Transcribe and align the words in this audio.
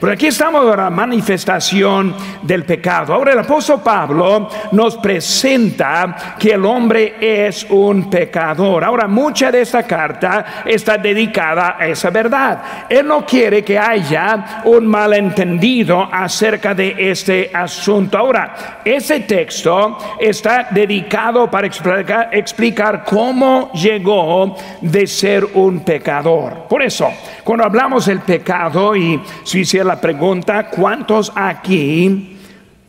Pero 0.00 0.12
aquí 0.12 0.26
estamos 0.26 0.70
en 0.70 0.76
la 0.76 0.90
manifestación 0.90 2.14
del 2.42 2.64
pecado. 2.64 3.14
Ahora 3.14 3.32
el 3.32 3.38
apóstol 3.38 3.80
Pablo 3.82 4.48
nos 4.72 4.96
presenta 4.96 6.36
que 6.38 6.52
el 6.52 6.64
hombre 6.64 7.16
es 7.20 7.66
un 7.70 8.10
pecador. 8.10 8.84
Ahora 8.84 9.06
mucha 9.06 9.50
de 9.50 9.62
esta 9.62 9.82
carta 9.84 10.62
está 10.64 10.98
dedicada 10.98 11.76
a 11.78 11.86
esa 11.86 12.10
verdad. 12.10 12.62
Él 12.88 13.06
no 13.06 13.24
quiere 13.24 13.64
que 13.64 13.78
haya 13.78 14.62
un 14.64 14.86
malentendido 14.86 16.08
acerca 16.10 16.74
de 16.74 16.94
este 17.10 17.50
asunto. 17.52 18.18
Ahora, 18.18 18.80
ese 18.84 19.20
texto 19.20 19.96
está 20.18 20.68
dedicado 20.70 21.50
para 21.50 21.66
explicar, 21.66 22.28
explicar 22.32 23.04
cómo 23.04 23.70
llegó 23.72 24.56
de 24.80 25.06
ser 25.06 25.44
un 25.54 25.80
pecador. 25.80 26.66
Por 26.68 26.82
eso, 26.82 27.10
cuando 27.46 27.64
hablamos 27.64 28.06
del 28.06 28.18
pecado 28.22 28.96
y 28.96 29.22
si 29.44 29.60
hiciera 29.60 29.84
la 29.84 30.00
pregunta, 30.00 30.68
¿cuántos 30.68 31.30
aquí 31.32 32.38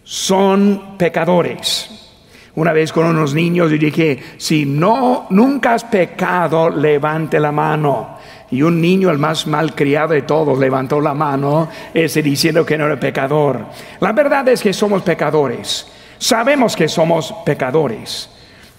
son 0.03 0.97
pecadores? 0.97 2.11
Una 2.55 2.73
vez 2.73 2.91
con 2.91 3.05
unos 3.05 3.35
niños 3.35 3.69
yo 3.69 3.77
dije, 3.77 4.17
si 4.37 4.65
no, 4.65 5.27
nunca 5.29 5.75
has 5.75 5.83
pecado, 5.83 6.71
levante 6.71 7.39
la 7.39 7.51
mano. 7.51 8.17
Y 8.49 8.63
un 8.63 8.81
niño, 8.81 9.11
el 9.11 9.19
más 9.19 9.45
malcriado 9.45 10.13
de 10.15 10.23
todos, 10.23 10.57
levantó 10.57 10.99
la 11.01 11.13
mano, 11.13 11.69
ese 11.93 12.23
diciendo 12.23 12.65
que 12.65 12.79
no 12.79 12.87
era 12.87 12.99
pecador. 12.99 13.63
La 13.99 14.11
verdad 14.11 14.47
es 14.47 14.63
que 14.63 14.73
somos 14.73 15.03
pecadores. 15.03 15.87
Sabemos 16.17 16.75
que 16.75 16.87
somos 16.87 17.31
pecadores. 17.45 18.27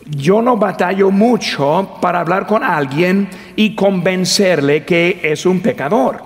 Yo 0.06 0.40
no 0.40 0.56
batallo 0.56 1.10
mucho 1.10 1.98
para 2.00 2.20
hablar 2.20 2.46
con 2.46 2.62
alguien 2.62 3.28
y 3.56 3.74
convencerle 3.74 4.84
que 4.84 5.20
es 5.22 5.44
un 5.44 5.60
pecador. 5.60 6.22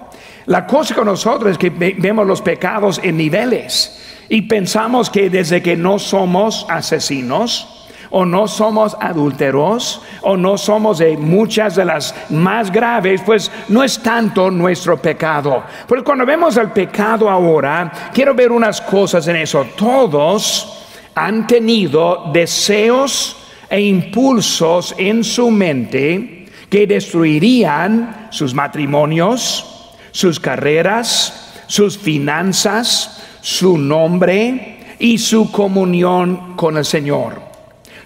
La 0.46 0.66
cosa 0.66 0.94
con 0.94 1.06
nosotros 1.06 1.52
es 1.52 1.58
que 1.58 1.70
vemos 1.70 2.26
los 2.26 2.42
pecados 2.42 3.00
en 3.02 3.16
niveles 3.16 4.24
y 4.28 4.42
pensamos 4.42 5.08
que 5.10 5.30
desde 5.30 5.62
que 5.62 5.76
no 5.76 5.98
somos 5.98 6.66
asesinos, 6.68 7.78
o 8.14 8.26
no 8.26 8.46
somos 8.46 8.94
adúlteros, 9.00 10.02
o 10.20 10.36
no 10.36 10.58
somos 10.58 10.98
de 10.98 11.16
muchas 11.16 11.76
de 11.76 11.86
las 11.86 12.14
más 12.28 12.70
graves, 12.70 13.22
pues 13.24 13.50
no 13.68 13.82
es 13.82 13.98
tanto 14.00 14.50
nuestro 14.50 14.98
pecado. 14.98 15.62
Pero 15.88 16.04
cuando 16.04 16.26
vemos 16.26 16.56
el 16.58 16.70
pecado 16.70 17.30
ahora, 17.30 17.90
quiero 18.12 18.34
ver 18.34 18.52
unas 18.52 18.82
cosas 18.82 19.26
en 19.28 19.36
eso. 19.36 19.66
Todos 19.76 20.86
han 21.14 21.46
tenido 21.46 22.30
deseos 22.32 23.41
e 23.72 23.80
impulsos 23.80 24.94
en 24.98 25.24
su 25.24 25.50
mente 25.50 26.44
que 26.68 26.86
destruirían 26.86 28.28
sus 28.30 28.52
matrimonios, 28.52 29.64
sus 30.10 30.38
carreras, 30.38 31.54
sus 31.68 31.96
finanzas, 31.96 33.22
su 33.40 33.78
nombre 33.78 34.96
y 34.98 35.16
su 35.16 35.50
comunión 35.50 36.54
con 36.54 36.76
el 36.76 36.84
Señor. 36.84 37.40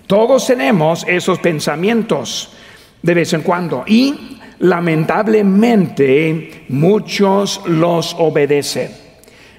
Todos 0.06 0.46
tenemos 0.46 1.04
esos 1.08 1.40
pensamientos 1.40 2.50
de 3.02 3.14
vez 3.14 3.32
en 3.32 3.42
cuando 3.42 3.82
y 3.88 4.38
lamentablemente 4.60 6.64
muchos 6.68 7.60
los 7.66 8.14
obedecen. 8.20 8.92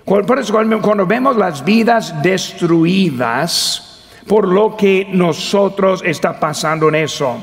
Por 0.05 0.39
eso 0.39 0.53
cuando 0.53 1.05
vemos 1.05 1.35
las 1.35 1.65
vidas 1.65 2.23
destruidas, 2.23 3.86
por 4.27 4.47
lo 4.47 4.75
que 4.75 5.07
nosotros 5.09 6.03
está 6.05 6.39
pasando 6.39 6.89
en 6.89 6.95
eso. 6.95 7.37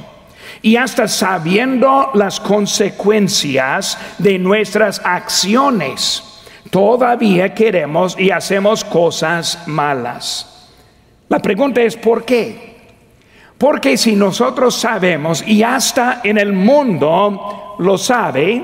Y 0.63 0.77
hasta 0.77 1.09
sabiendo 1.09 2.11
las 2.15 2.41
consecuencias 2.41 3.99
de 4.19 4.39
nuestras 4.39 5.01
acciones, 5.05 6.23
todavía 6.71 7.55
queremos 7.55 8.19
y 8.19 8.31
hacemos 8.31 8.85
cosas 8.85 9.63
malas. 9.67 10.71
La 11.29 11.39
pregunta 11.39 11.81
es 11.83 11.97
¿por 11.97 12.25
qué? 12.25 12.75
Porque 13.59 13.97
si 13.97 14.15
nosotros 14.15 14.75
sabemos, 14.75 15.43
y 15.47 15.63
hasta 15.63 16.21
en 16.23 16.39
el 16.39 16.53
mundo 16.53 17.77
lo 17.79 17.97
sabe, 17.97 18.63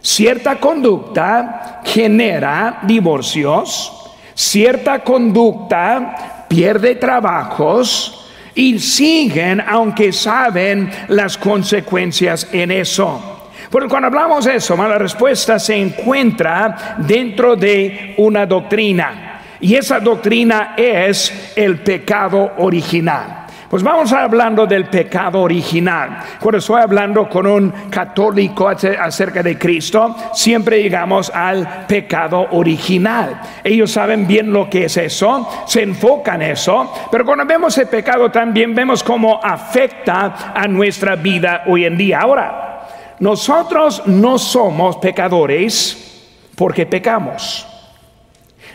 cierta 0.00 0.56
conducta 0.56 1.82
genera 1.84 2.80
divorcios, 2.82 4.12
cierta 4.34 5.02
conducta 5.02 6.33
pierde 6.48 6.96
trabajos 6.96 8.30
y 8.54 8.78
siguen 8.78 9.60
aunque 9.60 10.12
saben 10.12 10.90
las 11.08 11.36
consecuencias 11.36 12.48
en 12.52 12.70
eso. 12.70 13.50
Porque 13.70 13.88
cuando 13.88 14.06
hablamos 14.06 14.44
de 14.44 14.56
eso, 14.56 14.76
la 14.76 14.98
respuesta 14.98 15.58
se 15.58 15.74
encuentra 15.74 16.96
dentro 16.98 17.56
de 17.56 18.14
una 18.18 18.46
doctrina. 18.46 19.40
Y 19.60 19.74
esa 19.74 19.98
doctrina 19.98 20.74
es 20.76 21.52
el 21.56 21.78
pecado 21.78 22.52
original. 22.58 23.43
Pues 23.74 23.82
vamos 23.82 24.12
hablando 24.12 24.68
del 24.68 24.84
pecado 24.84 25.40
original. 25.40 26.20
Cuando 26.38 26.58
estoy 26.58 26.80
hablando 26.80 27.28
con 27.28 27.44
un 27.44 27.70
católico 27.90 28.68
acerca 28.68 29.42
de 29.42 29.58
Cristo, 29.58 30.14
siempre 30.32 30.80
llegamos 30.80 31.28
al 31.28 31.84
pecado 31.88 32.46
original. 32.52 33.40
Ellos 33.64 33.90
saben 33.90 34.28
bien 34.28 34.52
lo 34.52 34.70
que 34.70 34.84
es 34.84 34.96
eso, 34.96 35.64
se 35.66 35.82
enfocan 35.82 36.40
en 36.42 36.52
eso, 36.52 36.92
pero 37.10 37.24
cuando 37.24 37.44
vemos 37.46 37.76
el 37.76 37.88
pecado 37.88 38.30
también 38.30 38.76
vemos 38.76 39.02
cómo 39.02 39.40
afecta 39.42 40.52
a 40.54 40.68
nuestra 40.68 41.16
vida 41.16 41.64
hoy 41.66 41.84
en 41.84 41.96
día. 41.96 42.20
Ahora, 42.20 42.86
nosotros 43.18 44.04
no 44.06 44.38
somos 44.38 44.98
pecadores 44.98 46.30
porque 46.54 46.86
pecamos, 46.86 47.66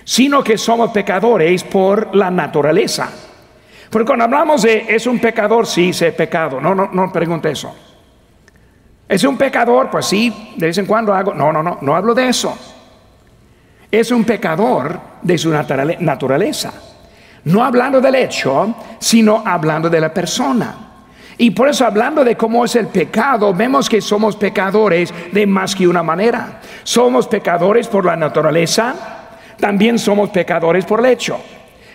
sino 0.04 0.44
que 0.44 0.58
somos 0.58 0.92
pecadores 0.92 1.64
por 1.64 2.14
la 2.14 2.30
naturaleza. 2.30 3.29
Porque 3.90 4.06
cuando 4.06 4.26
hablamos 4.26 4.62
de 4.62 4.86
es 4.88 5.08
un 5.08 5.20
pecador, 5.20 5.66
sí, 5.66 5.94
sé 5.94 6.12
pecado. 6.12 6.62
No, 6.62 6.76
no, 6.76 6.90
no 6.92 7.12
pregunte 7.12 7.50
eso. 7.52 7.76
¿Es 9.08 9.24
un 9.24 9.38
pecador? 9.38 9.90
Pues 9.90 10.06
sí, 10.06 10.54
de 10.56 10.68
vez 10.68 10.78
en 10.78 10.86
cuando 10.86 11.14
hago. 11.14 11.34
No, 11.34 11.52
no, 11.52 11.64
no, 11.64 11.80
no 11.82 11.96
hablo 11.96 12.14
de 12.14 12.28
eso. 12.30 12.56
Es 13.92 14.12
un 14.12 14.24
pecador 14.24 15.00
de 15.24 15.38
su 15.38 15.52
naturaleza. 15.52 16.74
No 17.46 17.64
hablando 17.64 18.00
del 18.00 18.16
hecho, 18.16 18.76
sino 19.00 19.42
hablando 19.44 19.90
de 19.90 20.00
la 20.00 20.14
persona. 20.14 20.76
Y 21.40 21.52
por 21.52 21.70
eso 21.70 21.86
hablando 21.86 22.24
de 22.24 22.36
cómo 22.36 22.66
es 22.66 22.76
el 22.76 22.88
pecado, 22.88 23.54
vemos 23.54 23.90
que 23.90 24.02
somos 24.02 24.36
pecadores 24.36 25.12
de 25.32 25.48
más 25.48 25.74
que 25.74 25.88
una 25.88 26.04
manera. 26.04 26.60
Somos 26.84 27.28
pecadores 27.28 27.88
por 27.88 28.06
la 28.06 28.16
naturaleza, 28.16 28.94
también 29.58 29.98
somos 29.98 30.30
pecadores 30.30 30.86
por 30.86 31.00
el 31.00 31.08
hecho. 31.08 31.40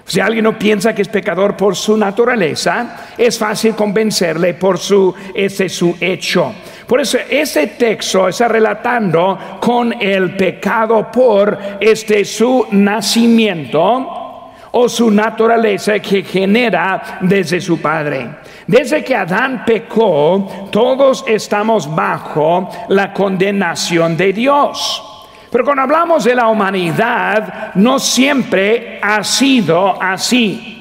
Si 0.07 0.21
alguien 0.21 0.45
no 0.45 0.59
piensa 0.59 0.95
que 0.95 1.03
es 1.03 1.09
pecador 1.09 1.57
por 1.57 1.75
su 1.75 1.97
naturaleza, 1.97 3.07
es 3.17 3.39
fácil 3.39 3.75
convencerle 3.75 4.55
por 4.55 4.79
su, 4.79 5.15
ese 5.35 5.69
su 5.69 5.97
hecho. 5.99 6.55
Por 6.87 7.01
eso 7.01 7.19
ese 7.31 7.69
texto 7.69 8.29
está 8.29 8.47
relatando 8.49 9.39
con 9.61 9.95
el 10.01 10.37
pecado 10.37 11.11
por 11.11 11.59
este 11.81 12.25
su 12.25 12.67
nacimiento 12.73 14.53
o 14.73 14.89
su 14.89 15.11
naturaleza 15.11 15.99
que 16.01 16.23
genera 16.23 17.19
desde 17.23 17.61
su 17.61 17.81
padre. 17.81 18.29
Desde 18.67 19.03
que 19.03 19.15
Adán 19.15 19.65
pecó, 19.65 20.69
todos 20.71 21.25
estamos 21.27 21.93
bajo 21.95 22.69
la 22.89 23.13
condenación 23.13 24.17
de 24.17 24.33
Dios. 24.33 25.14
Pero 25.55 25.67
cuando 25.67 25.83
hablamos 25.83 26.25
de 26.25 26.35
la 26.35 26.49
humanidad, 26.49 27.71
no 27.77 28.01
siempre 28.01 28.99
ha 29.01 29.23
sido 29.23 30.03
así. 30.03 30.75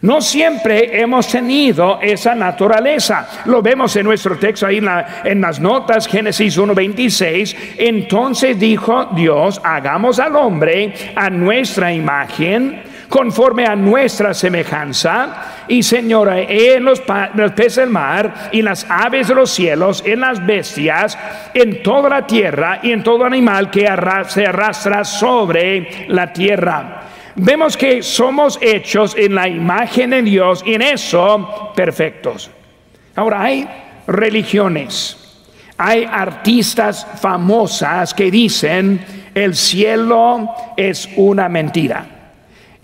No 0.00 0.20
siempre 0.20 1.00
hemos 1.00 1.28
tenido 1.28 2.00
esa 2.02 2.34
naturaleza. 2.34 3.28
Lo 3.44 3.62
vemos 3.62 3.94
en 3.94 4.06
nuestro 4.06 4.36
texto 4.36 4.66
ahí 4.66 4.78
en, 4.78 5.40
las 5.40 5.60
notas, 5.60 6.08
Génesis 6.08 6.58
1.26. 6.58 7.56
Entonces 7.78 8.58
dijo 8.58 9.10
Dios, 9.14 9.60
hagamos 9.62 10.18
al 10.18 10.34
hombre 10.34 10.92
a 11.14 11.30
nuestra 11.30 11.92
imagen 11.92 12.82
conforme 13.14 13.64
a 13.64 13.76
nuestra 13.76 14.34
semejanza, 14.34 15.66
y 15.68 15.84
Señora, 15.84 16.40
en 16.40 16.84
los, 16.84 17.00
peces 17.00 17.76
del 17.76 17.90
mar, 17.90 18.50
y 18.50 18.60
las 18.60 18.84
aves 18.90 19.28
de 19.28 19.36
los 19.36 19.52
cielos, 19.52 20.02
en 20.04 20.18
las 20.18 20.44
bestias, 20.44 21.16
en 21.54 21.80
toda 21.80 22.08
la 22.08 22.26
tierra 22.26 22.80
y 22.82 22.90
en 22.90 23.04
todo 23.04 23.24
animal 23.24 23.70
que 23.70 23.82
se 24.26 24.46
arrastra 24.46 25.04
sobre 25.04 26.06
la 26.08 26.32
tierra. 26.32 27.02
Vemos 27.36 27.76
que 27.76 28.02
somos 28.02 28.58
hechos 28.60 29.14
en 29.16 29.36
la 29.36 29.46
imagen 29.46 30.10
de 30.10 30.22
Dios 30.22 30.64
y 30.66 30.74
en 30.74 30.82
eso 30.82 31.70
perfectos. 31.76 32.50
Ahora 33.14 33.42
hay 33.42 33.68
religiones, 34.08 35.40
hay 35.78 36.04
artistas 36.04 37.06
famosas 37.20 38.12
que 38.12 38.28
dicen 38.32 39.30
el 39.36 39.54
cielo 39.54 40.52
es 40.76 41.08
una 41.14 41.48
mentira 41.48 42.13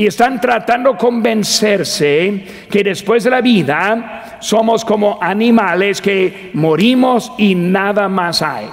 y 0.00 0.06
están 0.06 0.40
tratando 0.40 0.92
de 0.92 0.98
convencerse 0.98 2.46
que 2.70 2.82
después 2.82 3.22
de 3.22 3.28
la 3.28 3.42
vida 3.42 4.38
somos 4.40 4.82
como 4.82 5.18
animales 5.20 6.00
que 6.00 6.52
morimos 6.54 7.30
y 7.36 7.54
nada 7.54 8.08
más 8.08 8.40
hay. 8.40 8.66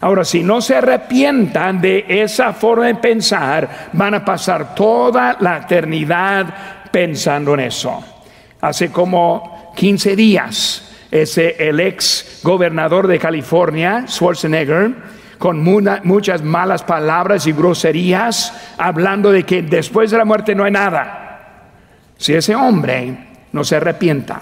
Ahora, 0.00 0.24
si 0.24 0.44
no 0.44 0.60
se 0.60 0.76
arrepientan 0.76 1.80
de 1.80 2.04
esa 2.06 2.52
forma 2.52 2.86
de 2.86 2.94
pensar, 2.94 3.88
van 3.92 4.14
a 4.14 4.24
pasar 4.24 4.72
toda 4.72 5.36
la 5.40 5.56
eternidad 5.56 6.46
pensando 6.92 7.54
en 7.54 7.60
eso. 7.60 8.00
Hace 8.60 8.92
como 8.92 9.72
15 9.74 10.14
días, 10.14 10.96
ese, 11.10 11.56
el 11.58 11.80
ex 11.80 12.38
gobernador 12.44 13.08
de 13.08 13.18
California, 13.18 14.04
Schwarzenegger, 14.06 14.92
con 15.42 15.60
muchas 15.60 16.40
malas 16.44 16.84
palabras 16.84 17.48
y 17.48 17.52
groserías, 17.52 18.74
hablando 18.78 19.32
de 19.32 19.42
que 19.42 19.62
después 19.62 20.12
de 20.12 20.18
la 20.18 20.24
muerte 20.24 20.54
no 20.54 20.62
hay 20.62 20.70
nada. 20.70 21.72
Si 22.16 22.32
ese 22.32 22.54
hombre 22.54 23.26
no 23.50 23.64
se 23.64 23.74
arrepienta, 23.74 24.40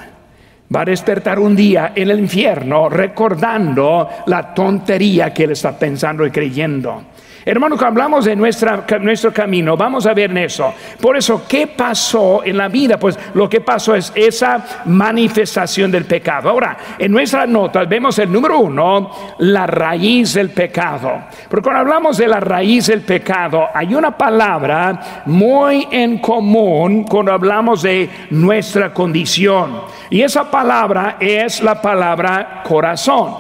va 0.77 0.83
a 0.83 0.85
despertar 0.85 1.39
un 1.39 1.57
día 1.57 1.93
en 1.95 2.11
el 2.11 2.19
infierno 2.19 2.91
recordando 2.91 4.11
la 4.27 4.53
tontería 4.53 5.33
que 5.33 5.45
él 5.45 5.53
está 5.53 5.73
pensando 5.73 6.27
y 6.27 6.31
creyendo. 6.31 7.05
Hermano, 7.45 7.77
cuando 7.77 8.03
hablamos 8.03 8.25
de 8.27 8.37
nuestro 8.37 9.33
camino, 9.33 9.77
vamos 9.77 10.07
a 10.07 10.13
ver 10.13 10.31
en 10.31 10.39
eso. 10.39 10.75
Por 11.01 11.17
eso, 11.17 11.45
¿qué 11.49 11.67
pasó 11.67 12.43
en 12.45 12.59
la 12.59 12.69
vida? 12.69 12.99
Pues 12.99 13.19
lo 13.35 13.49
que 13.49 13.61
pasó 13.61 13.95
es 13.95 14.13
esa 14.15 14.83
manifestación 14.85 15.91
del 15.91 16.05
pecado. 16.05 16.51
Ahora, 16.51 16.77
en 16.99 17.11
nuestras 17.11 17.49
notas 17.49 17.89
vemos 17.89 18.19
el 18.19 18.31
número 18.31 18.59
uno, 18.59 19.11
la 19.39 19.67
raíz 19.67 20.35
del 20.35 20.51
pecado. 20.51 21.13
Porque 21.49 21.63
cuando 21.63 21.81
hablamos 21.81 22.19
de 22.19 22.29
la 22.29 22.41
raíz 22.41 22.89
del 22.89 23.01
pecado, 23.01 23.69
hay 23.73 23.95
una 23.95 24.17
palabra 24.17 25.23
muy 25.25 25.89
en 25.91 26.19
común 26.19 27.05
cuando 27.05 27.33
hablamos 27.33 27.83
de 27.83 28.11
nuestra 28.31 28.93
condición. 28.93 29.83
Y 30.11 30.21
esa 30.21 30.51
palabra 30.51 31.17
es 31.19 31.63
la 31.63 31.81
palabra 31.81 32.63
corazón. 32.67 33.35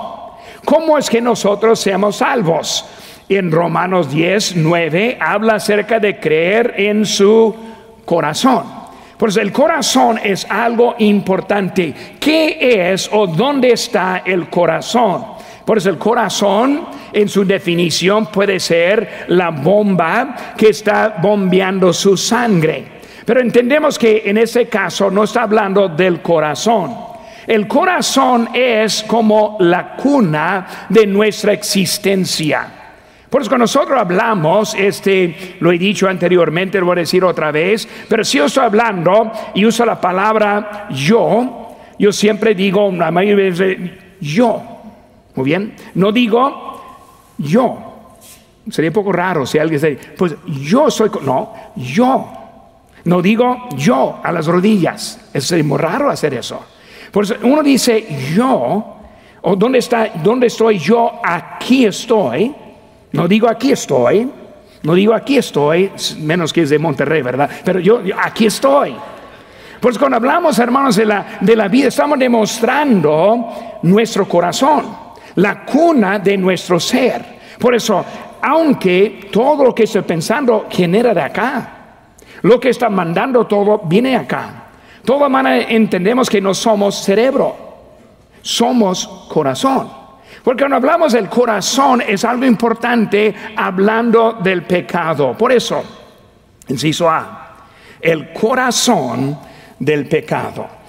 ¿Cómo 0.64 0.96
es 0.96 1.10
que 1.10 1.20
nosotros 1.20 1.80
seamos 1.80 2.16
salvos? 2.16 2.86
En 3.36 3.52
Romanos 3.52 4.10
10, 4.10 4.56
9 4.56 5.18
habla 5.20 5.54
acerca 5.54 6.00
de 6.00 6.18
creer 6.18 6.74
en 6.76 7.06
su 7.06 7.54
corazón. 8.04 8.64
Pues 9.16 9.36
el 9.36 9.52
corazón 9.52 10.18
es 10.22 10.46
algo 10.50 10.96
importante. 10.98 11.94
¿Qué 12.18 12.90
es 12.92 13.08
o 13.12 13.26
dónde 13.26 13.72
está 13.72 14.22
el 14.24 14.48
corazón? 14.48 15.24
Por 15.64 15.78
eso 15.78 15.90
el 15.90 15.98
corazón 15.98 16.86
en 17.12 17.28
su 17.28 17.44
definición 17.44 18.26
puede 18.26 18.58
ser 18.58 19.26
la 19.28 19.50
bomba 19.50 20.54
que 20.56 20.70
está 20.70 21.16
bombeando 21.22 21.92
su 21.92 22.16
sangre. 22.16 22.84
Pero 23.24 23.40
entendemos 23.40 23.96
que 23.96 24.22
en 24.24 24.38
ese 24.38 24.66
caso 24.66 25.10
no 25.10 25.22
está 25.22 25.42
hablando 25.42 25.88
del 25.88 26.20
corazón. 26.20 26.96
El 27.46 27.68
corazón 27.68 28.48
es 28.54 29.04
como 29.04 29.56
la 29.60 29.94
cuna 29.94 30.86
de 30.88 31.06
nuestra 31.06 31.52
existencia. 31.52 32.79
Por 33.30 33.42
eso 33.42 33.48
cuando 33.48 33.62
nosotros 33.62 33.96
hablamos, 33.96 34.74
este, 34.74 35.56
lo 35.60 35.70
he 35.70 35.78
dicho 35.78 36.08
anteriormente, 36.08 36.80
lo 36.80 36.86
voy 36.86 36.94
a 36.94 37.00
decir 37.00 37.24
otra 37.24 37.52
vez, 37.52 37.88
pero 38.08 38.24
si 38.24 38.38
yo 38.38 38.46
estoy 38.46 38.64
hablando 38.64 39.30
y 39.54 39.64
uso 39.64 39.86
la 39.86 40.00
palabra 40.00 40.88
yo, 40.90 41.68
yo 41.96 42.12
siempre 42.12 42.56
digo, 42.56 42.90
la 42.90 43.12
mayoría 43.12 43.52
yo. 44.20 44.62
Muy 45.36 45.44
bien, 45.44 45.74
no 45.94 46.10
digo 46.10 46.82
yo. 47.38 47.86
Sería 48.68 48.90
un 48.90 48.94
poco 48.94 49.12
raro 49.12 49.46
si 49.46 49.58
alguien 49.58 49.80
dice, 49.80 49.98
pues 50.16 50.34
yo 50.46 50.90
soy, 50.90 51.10
no, 51.22 51.54
yo. 51.76 52.36
No 53.04 53.22
digo 53.22 53.68
yo 53.76 54.20
a 54.22 54.32
las 54.32 54.46
rodillas. 54.46 55.30
Es 55.32 55.52
muy 55.64 55.78
raro 55.78 56.10
hacer 56.10 56.34
eso. 56.34 56.60
Por 57.10 57.24
eso 57.24 57.36
uno 57.42 57.62
dice 57.62 58.06
yo, 58.34 58.96
o 59.42 59.56
dónde 59.56 59.78
está, 59.78 60.10
dónde 60.22 60.48
estoy 60.48 60.78
yo, 60.78 61.20
aquí 61.22 61.86
estoy. 61.86 62.54
No 63.12 63.26
digo 63.26 63.48
aquí 63.48 63.72
estoy, 63.72 64.30
no 64.82 64.94
digo 64.94 65.14
aquí 65.14 65.36
estoy, 65.36 65.90
menos 66.18 66.52
que 66.52 66.62
es 66.62 66.70
de 66.70 66.78
Monterrey, 66.78 67.22
¿verdad? 67.22 67.50
Pero 67.64 67.80
yo, 67.80 68.00
aquí 68.22 68.46
estoy. 68.46 68.94
Pues 69.80 69.98
cuando 69.98 70.16
hablamos, 70.16 70.58
hermanos, 70.58 70.96
de 70.96 71.06
la, 71.06 71.38
de 71.40 71.56
la 71.56 71.68
vida, 71.68 71.88
estamos 71.88 72.18
demostrando 72.18 73.78
nuestro 73.82 74.28
corazón, 74.28 74.84
la 75.36 75.64
cuna 75.64 76.18
de 76.18 76.36
nuestro 76.36 76.78
ser. 76.78 77.40
Por 77.58 77.74
eso, 77.74 78.04
aunque 78.42 79.28
todo 79.32 79.64
lo 79.64 79.74
que 79.74 79.84
estoy 79.84 80.02
pensando 80.02 80.66
genera 80.70 81.12
de 81.12 81.22
acá, 81.22 81.76
lo 82.42 82.58
que 82.58 82.70
está 82.70 82.88
mandando 82.88 83.46
todo 83.46 83.80
viene 83.84 84.16
acá. 84.16 84.64
Toda 85.04 85.28
manera 85.28 85.66
entendemos 85.68 86.28
que 86.28 86.40
no 86.40 86.54
somos 86.54 86.96
cerebro, 87.02 87.56
somos 88.42 89.06
corazón. 89.28 89.99
Porque 90.42 90.62
cuando 90.62 90.76
hablamos 90.76 91.12
del 91.12 91.28
corazón 91.28 92.02
es 92.06 92.24
algo 92.24 92.44
importante 92.44 93.34
hablando 93.56 94.38
del 94.42 94.62
pecado. 94.62 95.36
Por 95.36 95.52
eso, 95.52 95.82
inciso 96.68 97.10
A, 97.10 97.56
el 98.00 98.32
corazón 98.32 99.38
del 99.78 100.06
pecado. 100.06 100.80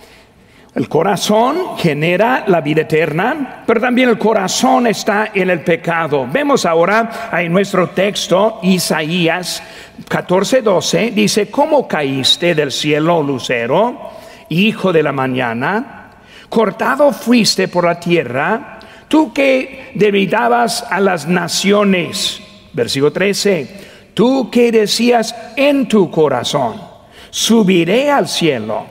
El 0.74 0.88
corazón 0.88 1.78
genera 1.78 2.46
la 2.48 2.62
vida 2.62 2.84
eterna, 2.84 3.64
pero 3.68 3.82
también 3.82 4.08
el 4.08 4.18
corazón 4.18 4.88
está 4.88 5.32
en 5.34 5.50
el 5.50 5.60
pecado. 5.66 6.26
Vemos 6.32 6.66
ahora 6.66 7.30
en 7.34 7.52
nuestro 7.52 7.90
texto, 7.90 8.60
Isaías 8.64 9.62
14:12, 10.08 11.12
dice, 11.12 11.52
¿cómo 11.52 11.90
caíste 11.90 12.56
del 12.56 12.72
cielo, 12.72 13.22
lucero, 13.22 14.12
hijo 14.48 14.94
de 14.94 15.04
la 15.04 15.12
mañana? 15.12 16.10
Cortado 16.48 17.12
fuiste 17.12 17.68
por 17.68 17.84
la 17.84 18.00
tierra 18.00 18.80
Tú 19.12 19.34
que 19.34 19.92
debilitabas 19.94 20.86
a 20.90 21.02
las 21.02 21.28
naciones, 21.28 22.42
versículo 22.72 23.12
13, 23.12 23.68
tú 24.14 24.50
que 24.50 24.72
decías 24.72 25.36
en 25.58 25.90
tu 25.90 26.10
corazón, 26.10 26.82
subiré 27.30 28.10
al 28.10 28.30
cielo, 28.30 28.86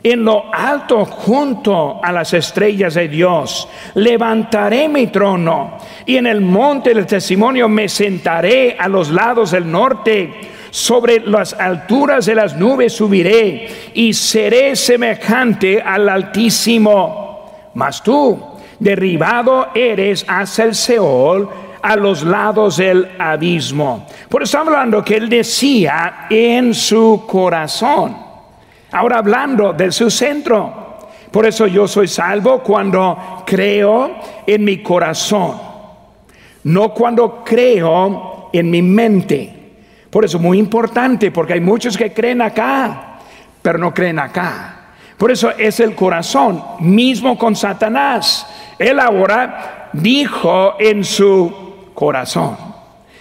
en 0.00 0.24
lo 0.24 0.44
alto 0.54 1.04
junto 1.04 1.98
a 2.04 2.12
las 2.12 2.32
estrellas 2.34 2.94
de 2.94 3.08
Dios, 3.08 3.66
levantaré 3.94 4.88
mi 4.88 5.08
trono 5.08 5.76
y 6.06 6.18
en 6.18 6.28
el 6.28 6.40
monte 6.40 6.94
del 6.94 7.06
testimonio 7.06 7.68
me 7.68 7.88
sentaré 7.88 8.76
a 8.78 8.86
los 8.86 9.10
lados 9.10 9.50
del 9.50 9.68
norte. 9.68 10.52
Sobre 10.70 11.18
las 11.18 11.52
alturas 11.52 12.26
de 12.26 12.36
las 12.36 12.56
nubes 12.56 12.92
subiré 12.92 13.90
y 13.92 14.12
seré 14.12 14.76
semejante 14.76 15.82
al 15.82 16.08
Altísimo. 16.08 17.70
Mas 17.74 18.00
tú, 18.00 18.53
derribado 18.78 19.68
eres 19.74 20.24
hacia 20.28 20.64
el 20.64 20.74
Seol, 20.74 21.48
a 21.82 21.96
los 21.96 22.22
lados 22.22 22.78
del 22.78 23.10
abismo. 23.18 24.06
Por 24.30 24.42
eso 24.42 24.56
estamos 24.56 24.72
hablando 24.72 25.04
que 25.04 25.16
él 25.16 25.28
decía 25.28 26.26
en 26.30 26.72
su 26.72 27.24
corazón. 27.26 28.16
Ahora 28.90 29.18
hablando 29.18 29.74
de 29.74 29.92
su 29.92 30.10
centro. 30.10 30.84
Por 31.30 31.44
eso 31.44 31.66
yo 31.66 31.86
soy 31.86 32.08
salvo 32.08 32.60
cuando 32.62 33.42
creo 33.44 34.12
en 34.46 34.64
mi 34.64 34.82
corazón, 34.84 35.60
no 36.62 36.94
cuando 36.94 37.42
creo 37.44 38.50
en 38.52 38.70
mi 38.70 38.80
mente. 38.80 39.52
Por 40.08 40.24
eso 40.24 40.38
muy 40.38 40.60
importante, 40.60 41.32
porque 41.32 41.54
hay 41.54 41.60
muchos 41.60 41.98
que 41.98 42.12
creen 42.12 42.40
acá, 42.40 43.18
pero 43.60 43.78
no 43.78 43.92
creen 43.92 44.20
acá. 44.20 44.73
Por 45.16 45.30
eso 45.30 45.50
es 45.56 45.80
el 45.80 45.94
corazón, 45.94 46.62
mismo 46.80 47.38
con 47.38 47.54
Satanás. 47.54 48.46
Él 48.78 48.98
ahora 48.98 49.90
dijo 49.92 50.74
en 50.78 51.04
su 51.04 51.92
corazón, 51.94 52.56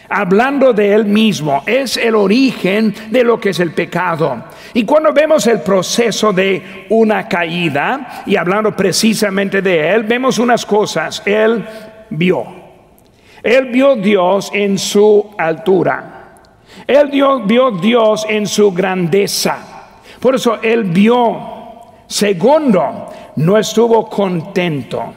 hablando 0.09 0.73
de 0.73 0.93
él 0.93 1.05
mismo, 1.05 1.63
es 1.65 1.97
el 1.97 2.15
origen 2.15 2.93
de 3.09 3.23
lo 3.23 3.39
que 3.39 3.49
es 3.49 3.59
el 3.59 3.71
pecado. 3.71 4.43
Y 4.73 4.85
cuando 4.85 5.13
vemos 5.13 5.45
el 5.47 5.61
proceso 5.61 6.33
de 6.33 6.87
una 6.89 7.27
caída, 7.27 8.23
y 8.25 8.35
hablando 8.35 8.75
precisamente 8.75 9.61
de 9.61 9.91
él, 9.91 10.03
vemos 10.03 10.39
unas 10.39 10.65
cosas. 10.65 11.21
Él 11.25 11.63
vio. 12.09 12.45
Él 13.43 13.65
vio 13.65 13.95
Dios 13.95 14.49
en 14.53 14.79
su 14.79 15.31
altura. 15.37 16.39
Él 16.87 17.09
vio 17.09 17.71
Dios 17.71 18.25
en 18.27 18.47
su 18.47 18.71
grandeza. 18.71 19.57
Por 20.19 20.35
eso 20.35 20.59
él 20.61 20.85
vio. 20.85 21.62
Segundo, 22.13 23.09
no 23.37 23.57
estuvo 23.57 24.07
contento. 24.07 25.15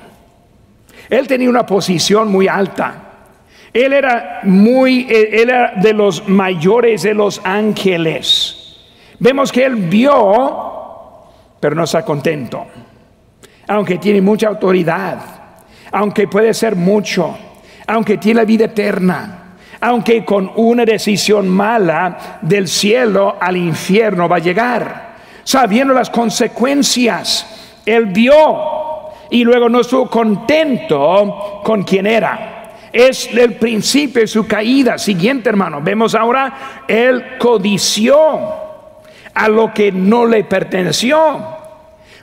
Él 1.10 1.28
tenía 1.28 1.50
una 1.50 1.66
posición 1.66 2.32
muy 2.32 2.48
alta. 2.48 3.02
Él 3.70 3.92
era 3.92 4.40
muy, 4.44 5.06
él 5.10 5.50
era 5.50 5.74
de 5.76 5.92
los 5.92 6.26
mayores 6.26 7.02
de 7.02 7.12
los 7.12 7.42
ángeles. 7.44 8.78
Vemos 9.18 9.52
que 9.52 9.66
él 9.66 9.76
vio, 9.76 11.22
pero 11.60 11.74
no 11.74 11.84
está 11.84 12.02
contento. 12.02 12.64
Aunque 13.68 13.98
tiene 13.98 14.22
mucha 14.22 14.48
autoridad, 14.48 15.18
aunque 15.92 16.26
puede 16.28 16.54
ser 16.54 16.76
mucho, 16.76 17.36
aunque 17.88 18.16
tiene 18.16 18.46
vida 18.46 18.64
eterna, 18.64 19.56
aunque 19.82 20.24
con 20.24 20.50
una 20.56 20.86
decisión 20.86 21.46
mala 21.46 22.38
del 22.40 22.66
cielo 22.66 23.36
al 23.38 23.58
infierno 23.58 24.30
va 24.30 24.36
a 24.36 24.38
llegar, 24.38 25.05
sabiendo 25.46 25.94
las 25.94 26.10
consecuencias, 26.10 27.46
él 27.86 28.06
vio 28.06 28.34
y 29.30 29.44
luego 29.44 29.68
no 29.68 29.80
estuvo 29.80 30.10
contento 30.10 31.60
con 31.62 31.84
quien 31.84 32.06
era. 32.06 32.52
es 32.92 33.28
el 33.32 33.54
principio 33.54 34.22
de 34.22 34.26
su 34.26 34.46
caída. 34.46 34.98
Siguiente, 34.98 35.48
hermano, 35.48 35.80
vemos 35.82 36.14
ahora, 36.14 36.82
él 36.88 37.36
codició 37.38 38.18
a 39.34 39.48
lo 39.48 39.72
que 39.72 39.92
no 39.92 40.26
le 40.26 40.44
perteneció. 40.44 41.38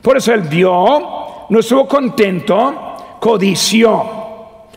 Por 0.02 0.18
eso 0.18 0.34
él 0.34 0.42
vio, 0.42 1.46
no 1.48 1.60
estuvo 1.60 1.88
contento, 1.88 3.18
codició. 3.22 4.04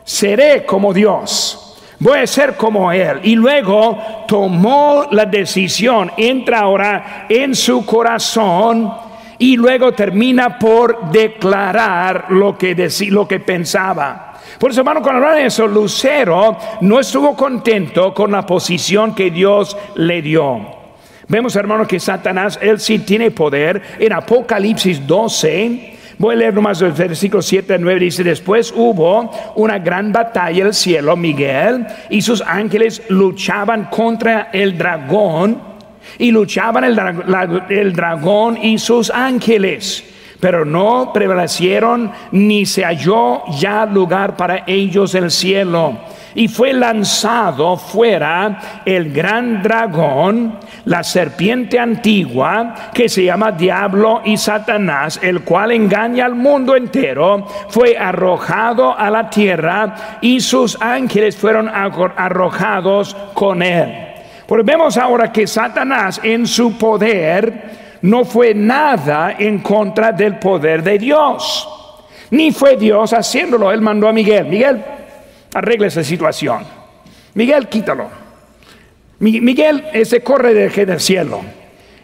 Seré 0.05 0.65
como 0.65 0.93
Dios 0.93 1.66
voy 1.99 2.19
a 2.19 2.27
ser 2.27 2.57
como 2.57 2.91
Él. 2.93 3.21
Y 3.23 3.35
luego 3.35 3.99
tomó 4.27 5.07
la 5.11 5.25
decisión, 5.25 6.11
entra 6.17 6.61
ahora 6.61 7.27
en 7.29 7.55
su 7.55 7.85
corazón 7.85 8.93
y 9.39 9.57
luego 9.57 9.93
termina 9.93 10.59
por 10.59 11.11
declarar 11.11 12.27
lo 12.31 12.57
que, 12.57 12.91
lo 13.11 13.29
que 13.29 13.41
pensaba. 13.41 14.35
Por 14.59 14.71
eso, 14.71 14.81
hermano, 14.81 15.03
cuando 15.03 15.23
hablan 15.23 15.43
de 15.43 15.47
eso, 15.47 15.67
Lucero 15.67 16.57
no 16.81 16.99
estuvo 17.01 17.37
contento 17.37 18.15
con 18.15 18.33
la 18.33 18.47
posición 18.47 19.15
que 19.15 19.31
Dios 19.31 19.77
le 19.97 20.23
dio. 20.23 20.77
Vemos, 21.29 21.57
hermano, 21.57 21.87
que 21.87 21.99
Satanás, 21.99 22.59
él 22.63 22.79
sí 22.79 23.01
tiene 23.01 23.31
poder. 23.33 23.83
En 23.99 24.13
Apocalipsis 24.13 25.07
12, 25.07 25.96
Voy 26.19 26.35
a 26.35 26.39
leer 26.39 26.55
nomás 26.55 26.81
el 26.81 26.93
versículo 26.93 27.43
7 27.43 27.75
a 27.75 27.79
9. 27.79 28.01
Dice: 28.01 28.25
Después 28.25 28.73
hubo 28.75 29.31
una 29.55 29.79
gran 29.79 30.13
batalla 30.13 30.63
en 30.63 30.67
el 30.69 30.75
cielo. 30.75 31.15
Miguel 31.15 31.87
y 32.09 32.23
sus 32.23 32.41
ángeles 32.41 33.03
luchaban 33.11 33.85
contra 33.85 34.49
el 34.53 34.79
dragón 34.79 35.61
y 36.19 36.31
luchaban 36.31 36.85
el, 36.85 37.93
dragón 37.93 38.59
y 38.63 38.79
sus 38.79 39.11
ángeles, 39.11 40.05
pero 40.41 40.65
no 40.65 41.11
prevalecieron 41.13 42.11
ni 42.33 42.65
se 42.65 42.85
halló 42.85 43.43
ya 43.59 43.85
lugar 43.85 44.37
para 44.37 44.65
ellos 44.67 45.15
el 45.15 45.31
cielo. 45.31 45.99
Y 46.37 46.49
fue 46.49 46.73
lanzado 46.73 47.77
fuera 47.77 48.83
el 48.85 49.13
gran 49.13 49.63
dragón, 49.63 50.61
la 50.85 51.03
serpiente 51.03 51.79
antigua, 51.79 52.75
que 52.95 53.09
se 53.09 53.25
llama 53.25 53.53
Diablo 53.53 54.21
y 54.25 54.37
Satanás, 54.37 55.19
el 55.23 55.41
cual 55.43 55.73
engaña 55.73 56.27
al 56.27 56.35
mundo 56.35 56.77
entero, 56.77 57.47
fue 57.71 57.97
arrojado 57.99 58.97
a 58.97 59.11
la 59.11 59.29
tierra 59.29 60.19
y 60.21 60.41
sus 60.41 60.77
ángeles 60.81 61.37
fueron 61.37 61.69
arrojados 61.69 63.17
con 63.35 63.63
él. 63.63 64.07
Porque 64.47 64.63
vemos 64.65 64.97
ahora 64.97 65.33
que 65.33 65.47
Satanás 65.47 66.21
en 66.23 66.47
su 66.47 66.79
poder 66.79 67.99
no 68.03 68.25
fue 68.25 68.55
nada 68.55 69.35
en 69.39 69.59
contra 69.61 70.13
del 70.13 70.39
poder 70.39 70.83
de 70.83 70.99
Dios. 70.99 71.69
Ni 72.31 72.53
fue 72.53 72.77
Dios 72.77 73.13
haciéndolo. 73.13 73.73
Él 73.73 73.81
mandó 73.81 74.09
a 74.09 74.13
Miguel. 74.13 74.47
Miguel, 74.47 74.83
arregle 75.55 75.89
esa 75.89 76.05
situación. 76.05 76.65
Miguel, 77.35 77.69
quítalo. 77.69 78.09
Miguel 79.19 79.85
se 80.05 80.21
corre 80.23 80.53
del 80.55 81.01
cielo. 81.01 81.41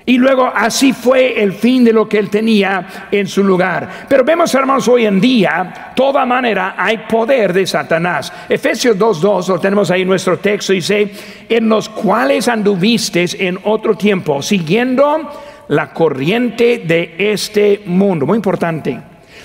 Y 0.05 0.19
luego 0.19 0.51
así 0.53 0.93
fue 0.93 1.41
el 1.41 1.53
fin 1.53 1.85
de 1.85 1.93
lo 1.93 2.09
que 2.09 2.19
él 2.19 2.29
tenía 2.29 3.07
en 3.11 3.29
su 3.29 3.45
lugar. 3.45 4.07
Pero 4.09 4.25
vemos, 4.25 4.53
hermanos, 4.53 4.89
hoy 4.89 5.07
en 5.07 5.21
día, 5.21 5.93
toda 5.95 6.27
manera 6.27 6.75
hay 6.77 6.99
poder 7.09 7.53
de 7.53 7.65
Satanás. 7.65 8.33
Efesios 8.49 8.99
2.2, 8.99 9.47
lo 9.47 9.61
tenemos 9.61 9.93
ahí 9.93 10.03
en 10.03 10.09
nuestro 10.09 10.39
texto, 10.39 10.73
dice, 10.73 11.09
en 11.49 11.69
los 11.69 11.89
cuales 11.89 12.49
anduviste 12.49 13.25
en 13.47 13.61
otro 13.63 13.95
tiempo, 13.95 14.43
siguiendo 14.43 15.31
la 15.69 15.93
corriente 15.93 16.83
de 16.85 17.15
este 17.17 17.83
mundo. 17.87 18.27
Muy 18.27 18.37
importante, 18.37 18.99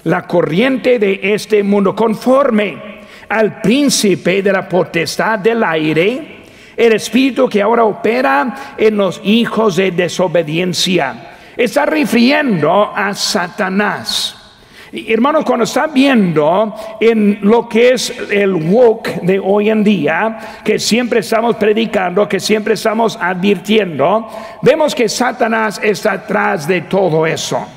la 0.05 0.25
corriente 0.25 0.97
de 0.97 1.19
este 1.21 1.61
mundo, 1.61 1.95
conforme 1.95 2.96
al 3.29 3.61
príncipe 3.61 4.41
de 4.41 4.51
la 4.51 4.67
potestad 4.67 5.39
del 5.39 5.63
aire 5.63 6.37
el 6.77 6.93
espíritu 6.93 7.49
que 7.49 7.61
ahora 7.61 7.83
opera 7.83 8.75
en 8.77 8.95
los 8.95 9.19
hijos 9.23 9.75
de 9.75 9.89
desobediencia. 9.91 11.31
Está 11.57 11.87
refiriendo 11.87 12.91
a 12.95 13.15
Satanás. 13.15 14.35
Hermanos, 14.91 15.43
cuando 15.43 15.65
está 15.65 15.87
viendo 15.87 16.73
en 17.01 17.39
lo 17.41 17.67
que 17.67 17.93
es 17.93 18.13
el 18.29 18.53
woke 18.53 19.21
de 19.21 19.39
hoy 19.39 19.69
en 19.69 19.83
día, 19.83 20.61
que 20.63 20.79
siempre 20.79 21.19
estamos 21.19 21.57
predicando, 21.57 22.29
que 22.29 22.39
siempre 22.39 22.75
estamos 22.75 23.17
advirtiendo, 23.19 24.29
vemos 24.61 24.95
que 24.95 25.09
Satanás 25.09 25.81
está 25.83 26.13
atrás 26.13 26.67
de 26.67 26.81
todo 26.81 27.25
eso. 27.25 27.76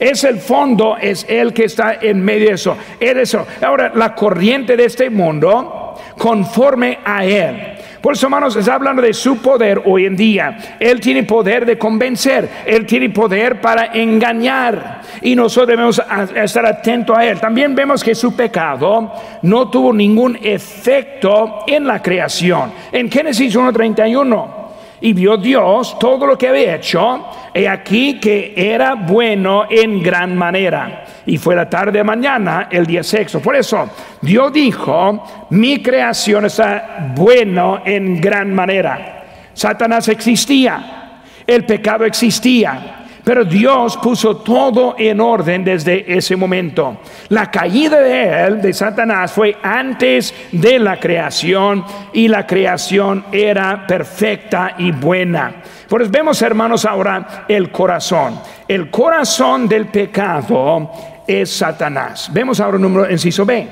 Es 0.00 0.24
el 0.24 0.38
fondo, 0.38 0.96
es 0.96 1.26
el 1.28 1.52
que 1.52 1.64
está 1.64 1.98
en 2.00 2.24
medio 2.24 2.48
de 2.48 2.54
eso. 2.54 2.76
Es 2.98 3.16
eso. 3.16 3.46
Ahora, 3.60 3.92
la 3.94 4.14
corriente 4.14 4.74
de 4.74 4.86
este 4.86 5.10
mundo, 5.10 5.94
conforme 6.16 6.98
a 7.04 7.24
él. 7.26 7.76
Por 8.00 8.14
eso, 8.14 8.26
hermanos, 8.26 8.56
está 8.56 8.74
hablando 8.74 9.02
de 9.02 9.12
su 9.12 9.42
poder 9.42 9.82
hoy 9.84 10.06
en 10.06 10.16
día. 10.16 10.76
Él 10.80 11.00
tiene 11.00 11.24
poder 11.24 11.66
de 11.66 11.76
convencer, 11.76 12.48
Él 12.64 12.86
tiene 12.86 13.10
poder 13.10 13.60
para 13.60 13.92
engañar. 13.92 15.02
Y 15.20 15.36
nosotros 15.36 15.68
debemos 15.68 16.02
estar 16.34 16.64
atentos 16.64 17.16
a 17.18 17.26
Él. 17.26 17.38
También 17.38 17.74
vemos 17.74 18.02
que 18.02 18.14
su 18.14 18.34
pecado 18.34 19.12
no 19.42 19.70
tuvo 19.70 19.92
ningún 19.92 20.38
efecto 20.42 21.64
en 21.66 21.86
la 21.86 22.00
creación. 22.00 22.72
En 22.90 23.10
Génesis 23.10 23.54
1.31 23.54 24.59
y 25.00 25.12
vio 25.12 25.36
Dios 25.36 25.98
todo 25.98 26.26
lo 26.26 26.36
que 26.36 26.48
había 26.48 26.76
hecho, 26.76 27.26
y 27.54 27.64
aquí 27.64 28.20
que 28.20 28.52
era 28.56 28.94
bueno 28.94 29.64
en 29.68 30.02
gran 30.02 30.36
manera. 30.36 31.04
Y 31.26 31.38
fue 31.38 31.54
la 31.54 31.68
tarde 31.68 32.04
mañana 32.04 32.68
el 32.70 32.86
día 32.86 33.02
sexto. 33.02 33.40
Por 33.40 33.56
eso 33.56 33.88
Dios 34.20 34.52
dijo, 34.52 35.46
mi 35.50 35.82
creación 35.82 36.46
está 36.46 37.12
bueno 37.14 37.82
en 37.84 38.20
gran 38.20 38.54
manera. 38.54 39.24
Satanás 39.54 40.08
existía, 40.08 41.22
el 41.46 41.64
pecado 41.64 42.04
existía, 42.04 42.99
pero 43.30 43.44
Dios 43.44 43.96
puso 43.98 44.38
todo 44.38 44.96
en 44.98 45.20
orden 45.20 45.62
desde 45.62 46.16
ese 46.16 46.34
momento. 46.34 46.96
La 47.28 47.48
caída 47.48 48.00
de 48.00 48.44
él, 48.44 48.60
de 48.60 48.72
Satanás, 48.72 49.30
fue 49.30 49.56
antes 49.62 50.34
de 50.50 50.80
la 50.80 50.98
creación 50.98 51.84
y 52.12 52.26
la 52.26 52.44
creación 52.44 53.26
era 53.30 53.86
perfecta 53.86 54.74
y 54.78 54.90
buena. 54.90 55.62
Por 55.88 56.02
eso 56.02 56.10
vemos, 56.10 56.42
hermanos, 56.42 56.84
ahora 56.84 57.44
el 57.46 57.70
corazón. 57.70 58.40
El 58.66 58.90
corazón 58.90 59.68
del 59.68 59.86
pecado 59.86 60.90
es 61.24 61.52
Satanás. 61.56 62.30
Vemos 62.32 62.58
ahora 62.58 62.78
el 62.78 62.82
número 62.82 63.08
inciso 63.08 63.46
B. 63.46 63.68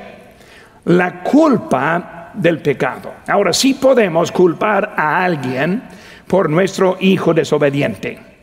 La 0.85 1.21
culpa 1.21 2.31
del 2.33 2.61
pecado. 2.61 3.13
Ahora 3.27 3.53
sí 3.53 3.75
podemos 3.75 4.31
culpar 4.31 4.95
a 4.97 5.25
alguien 5.25 5.83
por 6.29 6.49
nuestro 6.49 6.97
hijo 7.01 7.35
desobediente. 7.35 8.38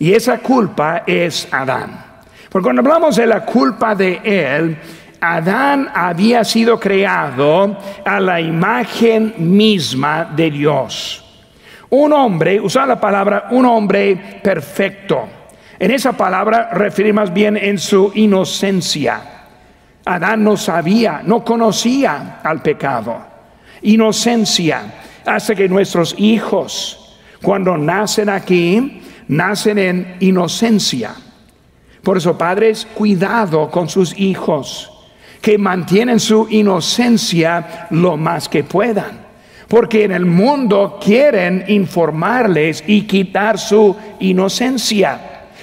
Y 0.00 0.14
esa 0.14 0.38
culpa 0.38 1.02
es 1.06 1.46
Adán. 1.52 2.04
Porque 2.48 2.64
cuando 2.64 2.80
hablamos 2.80 3.16
de 3.16 3.26
la 3.26 3.44
culpa 3.44 3.94
de 3.94 4.18
él, 4.24 4.78
Adán 5.20 5.90
había 5.94 6.42
sido 6.42 6.80
creado 6.80 7.76
a 8.02 8.18
la 8.18 8.40
imagen 8.40 9.34
misma 9.36 10.24
de 10.34 10.50
Dios. 10.50 11.22
Un 11.90 12.14
hombre, 12.14 12.58
usa 12.58 12.86
la 12.86 12.98
palabra 12.98 13.48
un 13.50 13.66
hombre 13.66 14.40
perfecto. 14.42 15.28
En 15.78 15.90
esa 15.90 16.12
palabra 16.12 16.70
refiere 16.72 17.12
más 17.12 17.30
bien 17.30 17.58
en 17.58 17.76
su 17.78 18.10
inocencia. 18.14 19.20
Adán 20.06 20.42
no 20.42 20.56
sabía, 20.56 21.20
no 21.22 21.44
conocía 21.44 22.40
al 22.42 22.62
pecado. 22.62 23.18
Inocencia 23.82 24.82
hace 25.26 25.54
que 25.54 25.68
nuestros 25.68 26.14
hijos, 26.16 27.18
cuando 27.42 27.76
nacen 27.76 28.30
aquí, 28.30 28.99
nacen 29.30 29.78
en 29.78 30.16
inocencia. 30.20 31.14
Por 32.02 32.16
eso, 32.16 32.36
padres, 32.36 32.86
cuidado 32.94 33.70
con 33.70 33.88
sus 33.88 34.18
hijos, 34.18 34.90
que 35.40 35.56
mantienen 35.56 36.18
su 36.18 36.48
inocencia 36.50 37.86
lo 37.90 38.16
más 38.16 38.48
que 38.48 38.64
puedan. 38.64 39.30
Porque 39.68 40.04
en 40.04 40.12
el 40.12 40.26
mundo 40.26 40.98
quieren 41.00 41.64
informarles 41.68 42.82
y 42.86 43.02
quitar 43.02 43.56
su 43.56 43.96
inocencia. 44.18 45.20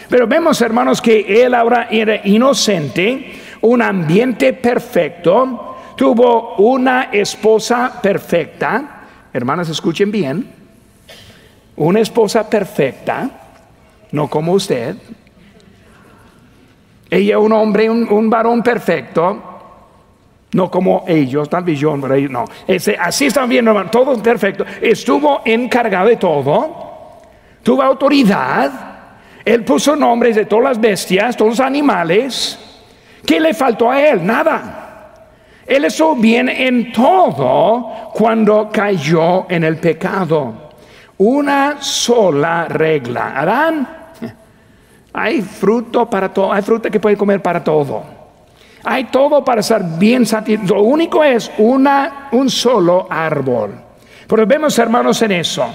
Pero 0.10 0.28
vemos, 0.28 0.62
hermanos, 0.62 1.02
que 1.02 1.44
él 1.44 1.54
ahora 1.54 1.90
era 1.92 2.22
inocente, 2.26 3.34
un 3.62 3.82
ambiente 3.82 4.54
perfecto, 4.54 5.76
tuvo 5.98 6.56
una 6.56 7.10
esposa 7.12 8.00
perfecta. 8.02 9.02
Hermanas, 9.34 9.68
escuchen 9.68 10.10
bien. 10.10 10.48
Una 11.76 12.00
esposa 12.00 12.50
perfecta 12.50 13.47
no 14.12 14.30
como 14.30 14.54
usted. 14.54 14.96
Ella 17.10 17.40
un 17.40 17.52
hombre, 17.54 17.90
un, 17.90 18.30
varón 18.30 18.62
perfecto, 18.62 19.42
no 20.52 20.70
como 20.70 21.06
ellos, 21.08 21.50
tal 21.50 21.64
vez 21.64 21.80
yo, 21.80 21.96
no. 21.96 22.46
así 23.00 23.26
están 23.26 23.48
viendo, 23.48 23.74
todo 23.86 24.22
perfecto. 24.22 24.66
Estuvo 24.82 25.42
encargado 25.46 26.10
de 26.10 26.18
todo, 26.18 27.22
tuvo 27.64 27.82
autoridad, 27.82 28.72
él 29.46 29.64
puso 29.64 29.96
nombres 29.96 30.36
de 30.36 30.46
todas 30.46 30.66
las 30.66 30.82
bestias, 30.82 31.38
todos 31.38 31.52
los 31.52 31.60
animales. 31.62 32.60
¿Qué 33.26 33.40
le 33.40 33.54
faltó 33.54 33.90
a 33.90 34.02
él? 34.02 34.26
Nada. 34.26 34.88
Él 35.66 35.86
estuvo 35.86 36.16
bien 36.16 36.50
en 36.50 36.92
todo 36.92 38.12
cuando 38.14 38.70
cayó 38.72 39.50
en 39.50 39.64
el 39.64 39.78
pecado. 39.78 40.67
Una 41.20 41.82
sola 41.82 42.66
regla. 42.66 43.34
Adán, 43.40 43.88
hay 45.14 45.42
fruto 45.42 46.10
para 46.10 46.32
todo, 46.32 46.54
hay 46.54 46.62
fruta 46.62 46.90
que 46.90 47.00
puede 47.00 47.18
comer 47.18 47.42
para 47.42 47.64
todo. 47.64 48.04
Hay 48.84 49.06
todo 49.06 49.44
para 49.44 49.62
estar 49.62 49.98
bien 49.98 50.26
satisfecho. 50.26 50.76
Lo 50.76 50.84
único 50.84 51.24
es 51.24 51.52
una, 51.58 52.30
un 52.32 52.50
solo 52.50 53.08
árbol. 53.10 53.74
Pero 54.28 54.46
vemos, 54.46 54.78
hermanos, 54.78 55.22
en 55.22 55.32
eso. 55.32 55.66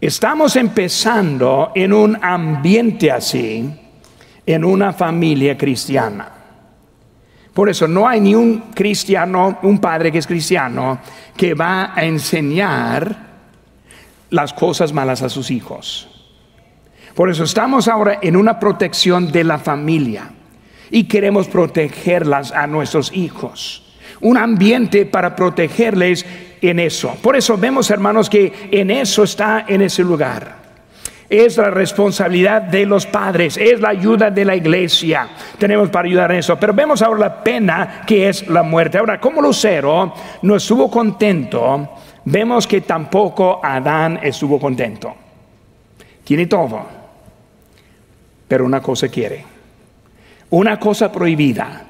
Estamos 0.00 0.56
empezando 0.56 1.70
en 1.74 1.92
un 1.92 2.18
ambiente 2.20 3.10
así, 3.10 3.72
en 4.44 4.64
una 4.64 4.92
familia 4.92 5.56
cristiana. 5.56 6.28
Por 7.54 7.68
eso 7.68 7.86
no 7.86 8.08
hay 8.08 8.20
ni 8.20 8.34
un 8.34 8.70
cristiano, 8.74 9.58
un 9.62 9.78
padre 9.78 10.10
que 10.10 10.18
es 10.18 10.26
cristiano, 10.26 10.98
que 11.36 11.54
va 11.54 11.92
a 11.94 12.04
enseñar 12.04 13.32
las 14.30 14.52
cosas 14.52 14.92
malas 14.92 15.22
a 15.22 15.28
sus 15.28 15.50
hijos. 15.50 16.08
Por 17.14 17.30
eso 17.30 17.44
estamos 17.44 17.88
ahora 17.88 18.18
en 18.22 18.36
una 18.36 18.58
protección 18.58 19.30
de 19.30 19.44
la 19.44 19.58
familia 19.58 20.30
y 20.90 21.04
queremos 21.04 21.48
protegerlas 21.48 22.52
a 22.52 22.66
nuestros 22.66 23.12
hijos. 23.14 23.94
Un 24.20 24.38
ambiente 24.38 25.04
para 25.04 25.36
protegerles 25.36 26.24
en 26.60 26.78
eso. 26.78 27.16
Por 27.20 27.36
eso 27.36 27.58
vemos, 27.58 27.90
hermanos, 27.90 28.30
que 28.30 28.68
en 28.70 28.90
eso 28.90 29.24
está 29.24 29.66
en 29.68 29.82
ese 29.82 30.02
lugar. 30.02 30.61
Es 31.32 31.56
la 31.56 31.70
responsabilidad 31.70 32.60
de 32.60 32.84
los 32.84 33.06
padres, 33.06 33.56
es 33.56 33.80
la 33.80 33.88
ayuda 33.88 34.30
de 34.30 34.44
la 34.44 34.54
iglesia. 34.54 35.30
Tenemos 35.56 35.88
para 35.88 36.06
ayudar 36.06 36.30
en 36.30 36.40
eso. 36.40 36.60
Pero 36.60 36.74
vemos 36.74 37.00
ahora 37.00 37.20
la 37.20 37.42
pena 37.42 38.02
que 38.06 38.28
es 38.28 38.46
la 38.48 38.62
muerte. 38.62 38.98
Ahora, 38.98 39.18
como 39.18 39.40
Lucero 39.40 40.12
no 40.42 40.56
estuvo 40.56 40.90
contento, 40.90 41.88
vemos 42.26 42.66
que 42.66 42.82
tampoco 42.82 43.64
Adán 43.64 44.20
estuvo 44.22 44.60
contento. 44.60 45.14
Tiene 46.22 46.44
todo, 46.44 46.84
pero 48.46 48.66
una 48.66 48.82
cosa 48.82 49.08
quiere. 49.08 49.42
Una 50.50 50.78
cosa 50.78 51.10
prohibida 51.10 51.86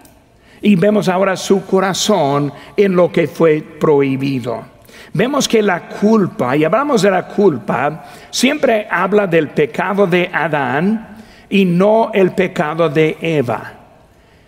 y 0.61 0.77
vemos 0.77 1.09
ahora 1.09 1.37
su 1.37 1.67
corazón 1.67 2.53
en 2.77 2.95
lo 2.95 3.11
que 3.11 3.27
fue 3.27 3.61
prohibido. 3.61 4.72
Vemos 5.14 5.47
que 5.47 5.61
la 5.61 5.88
culpa, 5.88 6.57
y 6.57 6.64
hablamos 6.64 7.02
de 7.02 7.11
la 7.11 7.26
culpa, 7.26 8.04
siempre 8.31 8.87
habla 8.90 9.26
del 9.26 9.49
pecado 9.50 10.07
de 10.07 10.31
Adán 10.33 11.19
y 11.50 11.66
no 11.66 12.11
el 12.14 12.33
pecado 12.33 12.88
de 12.88 13.19
Eva. 13.21 13.75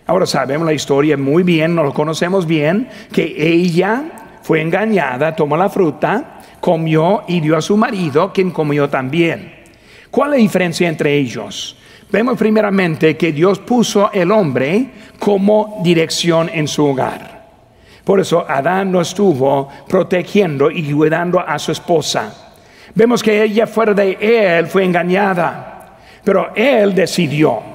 Ahora 0.07 0.25
sabemos 0.25 0.65
la 0.65 0.73
historia 0.73 1.17
muy 1.17 1.43
bien, 1.43 1.75
nos 1.75 1.85
lo 1.85 1.93
conocemos 1.93 2.47
bien, 2.47 2.89
que 3.11 3.35
ella 3.37 4.03
fue 4.41 4.61
engañada, 4.61 5.35
tomó 5.35 5.55
la 5.55 5.69
fruta, 5.69 6.41
comió 6.59 7.23
y 7.27 7.41
dio 7.41 7.57
a 7.57 7.61
su 7.61 7.77
marido, 7.77 8.33
quien 8.33 8.49
comió 8.49 8.89
también. 8.89 9.53
¿Cuál 10.09 10.29
es 10.29 10.37
la 10.37 10.41
diferencia 10.41 10.89
entre 10.89 11.15
ellos? 11.15 11.77
Vemos 12.11 12.37
primeramente 12.39 13.17
que 13.17 13.31
Dios 13.31 13.59
puso 13.59 14.11
el 14.11 14.31
hombre 14.31 14.89
como 15.19 15.81
dirección 15.83 16.49
en 16.51 16.67
su 16.67 16.85
hogar. 16.85 17.34
Por 18.05 18.19
eso 18.19 18.45
Adán 18.47 18.91
no 18.91 19.01
estuvo 19.01 19.67
protegiendo 19.89 20.71
y 20.71 20.93
cuidando 20.93 21.39
a 21.39 21.59
su 21.59 21.73
esposa. 21.73 22.31
Vemos 22.93 23.21
que 23.21 23.43
ella 23.43 23.67
fuera 23.67 23.93
de 23.93 24.17
él 24.21 24.67
fue 24.67 24.85
engañada, 24.85 25.97
pero 26.23 26.51
él 26.55 26.95
decidió. 26.95 27.74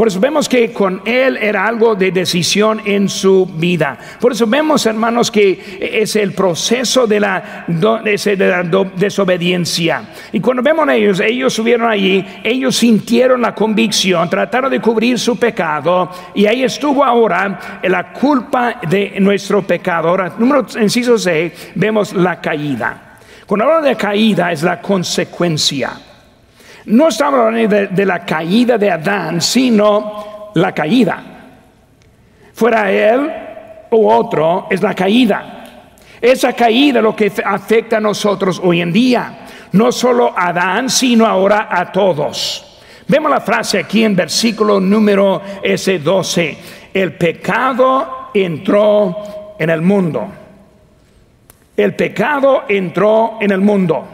Por 0.00 0.08
eso 0.08 0.18
vemos 0.18 0.48
que 0.48 0.72
con 0.72 1.02
él 1.04 1.36
era 1.36 1.66
algo 1.66 1.94
de 1.94 2.10
decisión 2.10 2.80
en 2.86 3.06
su 3.06 3.44
vida. 3.44 3.98
Por 4.18 4.32
eso 4.32 4.46
vemos, 4.46 4.86
hermanos, 4.86 5.30
que 5.30 5.78
es 5.78 6.16
el 6.16 6.32
proceso 6.32 7.06
de 7.06 7.20
la, 7.20 7.66
desobediencia. 8.96 10.04
Y 10.32 10.40
cuando 10.40 10.62
vemos 10.62 10.88
a 10.88 10.94
ellos, 10.94 11.20
ellos 11.20 11.52
subieron 11.52 11.90
allí, 11.90 12.24
ellos 12.42 12.76
sintieron 12.76 13.42
la 13.42 13.54
convicción, 13.54 14.30
trataron 14.30 14.70
de 14.70 14.80
cubrir 14.80 15.18
su 15.18 15.38
pecado, 15.38 16.10
y 16.34 16.46
ahí 16.46 16.64
estuvo 16.64 17.04
ahora 17.04 17.80
la 17.82 18.10
culpa 18.10 18.80
de 18.88 19.20
nuestro 19.20 19.60
pecado. 19.60 20.08
Ahora, 20.08 20.32
número 20.38 20.64
inciso 20.80 21.18
6, 21.18 21.72
vemos 21.74 22.14
la 22.14 22.40
caída. 22.40 23.18
Cuando 23.44 23.66
hablo 23.66 23.82
de 23.86 23.96
caída 23.96 24.50
es 24.50 24.62
la 24.62 24.80
consecuencia. 24.80 25.92
No 26.86 27.08
estamos 27.08 27.40
hablando 27.40 27.76
de, 27.90 28.06
la 28.06 28.24
caída 28.24 28.78
de 28.78 28.90
Adán, 28.90 29.40
sino 29.40 30.50
la 30.54 30.72
caída. 30.72 31.22
Fuera 32.54 32.90
él 32.90 33.30
u 33.90 34.08
otro 34.08 34.66
es 34.70 34.80
la 34.82 34.94
caída. 34.94 35.56
Esa 36.20 36.52
caída 36.52 37.02
lo 37.02 37.14
que 37.14 37.32
afecta 37.44 37.98
a 37.98 38.00
nosotros 38.00 38.60
hoy 38.62 38.80
en 38.80 38.92
día. 38.92 39.46
No 39.72 39.92
solo 39.92 40.32
a 40.36 40.48
Adán, 40.48 40.88
sino 40.88 41.26
ahora 41.26 41.68
a 41.70 41.92
todos. 41.92 42.66
Vemos 43.06 43.30
la 43.30 43.40
frase 43.40 43.78
aquí 43.78 44.04
en 44.04 44.16
versículo 44.16 44.80
número 44.80 45.42
ese 45.62 45.98
12. 45.98 46.58
El 46.94 47.14
pecado 47.14 48.30
entró 48.32 49.54
en 49.58 49.70
el 49.70 49.82
mundo. 49.82 50.26
El 51.76 51.94
pecado 51.94 52.64
entró 52.68 53.38
en 53.40 53.50
el 53.50 53.60
mundo. 53.60 54.04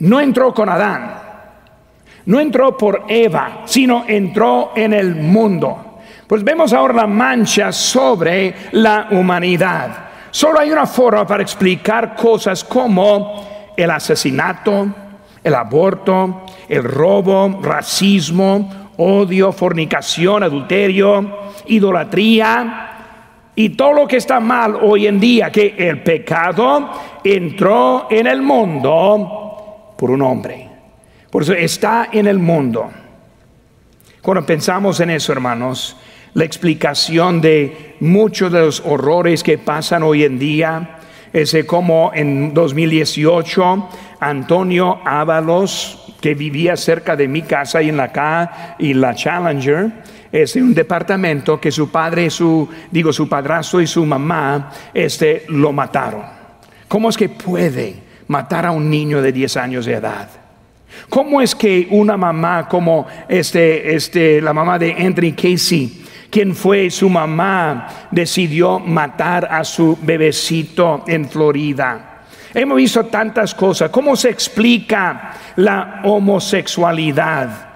No 0.00 0.20
entró 0.20 0.54
con 0.54 0.68
Adán 0.68 1.27
no 2.28 2.40
entró 2.40 2.76
por 2.76 3.04
Eva, 3.08 3.62
sino 3.64 4.04
entró 4.06 4.72
en 4.76 4.92
el 4.92 5.14
mundo. 5.14 5.98
Pues 6.26 6.44
vemos 6.44 6.74
ahora 6.74 6.92
la 6.92 7.06
mancha 7.06 7.72
sobre 7.72 8.54
la 8.72 9.08
humanidad. 9.12 10.08
Solo 10.30 10.60
hay 10.60 10.70
una 10.70 10.86
forma 10.86 11.26
para 11.26 11.42
explicar 11.42 12.14
cosas 12.14 12.62
como 12.64 13.72
el 13.74 13.90
asesinato, 13.90 14.88
el 15.42 15.54
aborto, 15.54 16.42
el 16.68 16.84
robo, 16.84 17.60
racismo, 17.62 18.90
odio, 18.98 19.50
fornicación, 19.50 20.42
adulterio, 20.42 21.38
idolatría 21.64 22.90
y 23.54 23.70
todo 23.70 23.94
lo 23.94 24.06
que 24.06 24.18
está 24.18 24.38
mal 24.38 24.76
hoy 24.82 25.06
en 25.06 25.18
día, 25.18 25.50
que 25.50 25.74
el 25.78 26.02
pecado 26.02 26.90
entró 27.24 28.06
en 28.10 28.26
el 28.26 28.42
mundo 28.42 29.94
por 29.96 30.10
un 30.10 30.20
hombre. 30.20 30.67
Por 31.30 31.42
eso 31.42 31.52
está 31.52 32.08
en 32.12 32.26
el 32.26 32.38
mundo. 32.38 32.90
Cuando 34.22 34.44
pensamos 34.44 35.00
en 35.00 35.10
eso, 35.10 35.32
hermanos, 35.32 35.96
la 36.34 36.44
explicación 36.44 37.40
de 37.40 37.96
muchos 38.00 38.52
de 38.52 38.60
los 38.60 38.82
horrores 38.84 39.42
que 39.42 39.58
pasan 39.58 40.02
hoy 40.02 40.24
en 40.24 40.38
día 40.38 40.98
es 41.32 41.56
como 41.66 42.12
en 42.14 42.54
2018 42.54 43.88
Antonio 44.20 45.00
Ábalos, 45.04 46.14
que 46.20 46.34
vivía 46.34 46.76
cerca 46.76 47.16
de 47.16 47.28
mi 47.28 47.42
casa 47.42 47.82
y 47.82 47.90
en 47.90 47.96
la 47.96 48.10
K 48.10 48.76
y 48.78 48.94
la 48.94 49.14
Challenger, 49.14 49.92
es 50.32 50.56
un 50.56 50.74
departamento 50.74 51.60
que 51.60 51.70
su 51.70 51.90
padre, 51.90 52.28
su, 52.28 52.68
digo, 52.90 53.12
su 53.12 53.28
padrastro 53.28 53.80
y 53.80 53.86
su 53.86 54.04
mamá, 54.04 54.70
este, 54.92 55.44
lo 55.48 55.72
mataron. 55.72 56.22
¿Cómo 56.86 57.08
es 57.08 57.16
que 57.16 57.28
puede 57.28 58.02
matar 58.26 58.66
a 58.66 58.72
un 58.72 58.90
niño 58.90 59.22
de 59.22 59.32
10 59.32 59.56
años 59.56 59.86
de 59.86 59.94
edad? 59.94 60.28
¿Cómo 61.08 61.40
es 61.40 61.54
que 61.54 61.86
una 61.90 62.16
mamá 62.16 62.68
como 62.68 63.06
este, 63.28 63.94
este, 63.94 64.40
la 64.40 64.52
mamá 64.52 64.78
de 64.78 64.92
Anthony 64.92 65.34
Casey, 65.34 66.04
quien 66.30 66.54
fue 66.54 66.90
su 66.90 67.08
mamá, 67.08 67.88
decidió 68.10 68.78
matar 68.78 69.48
a 69.50 69.64
su 69.64 69.98
bebecito 70.02 71.04
en 71.06 71.28
Florida? 71.28 72.22
Hemos 72.54 72.76
visto 72.76 73.06
tantas 73.06 73.54
cosas. 73.54 73.90
¿Cómo 73.90 74.16
se 74.16 74.30
explica 74.30 75.32
la 75.56 76.00
homosexualidad? 76.04 77.68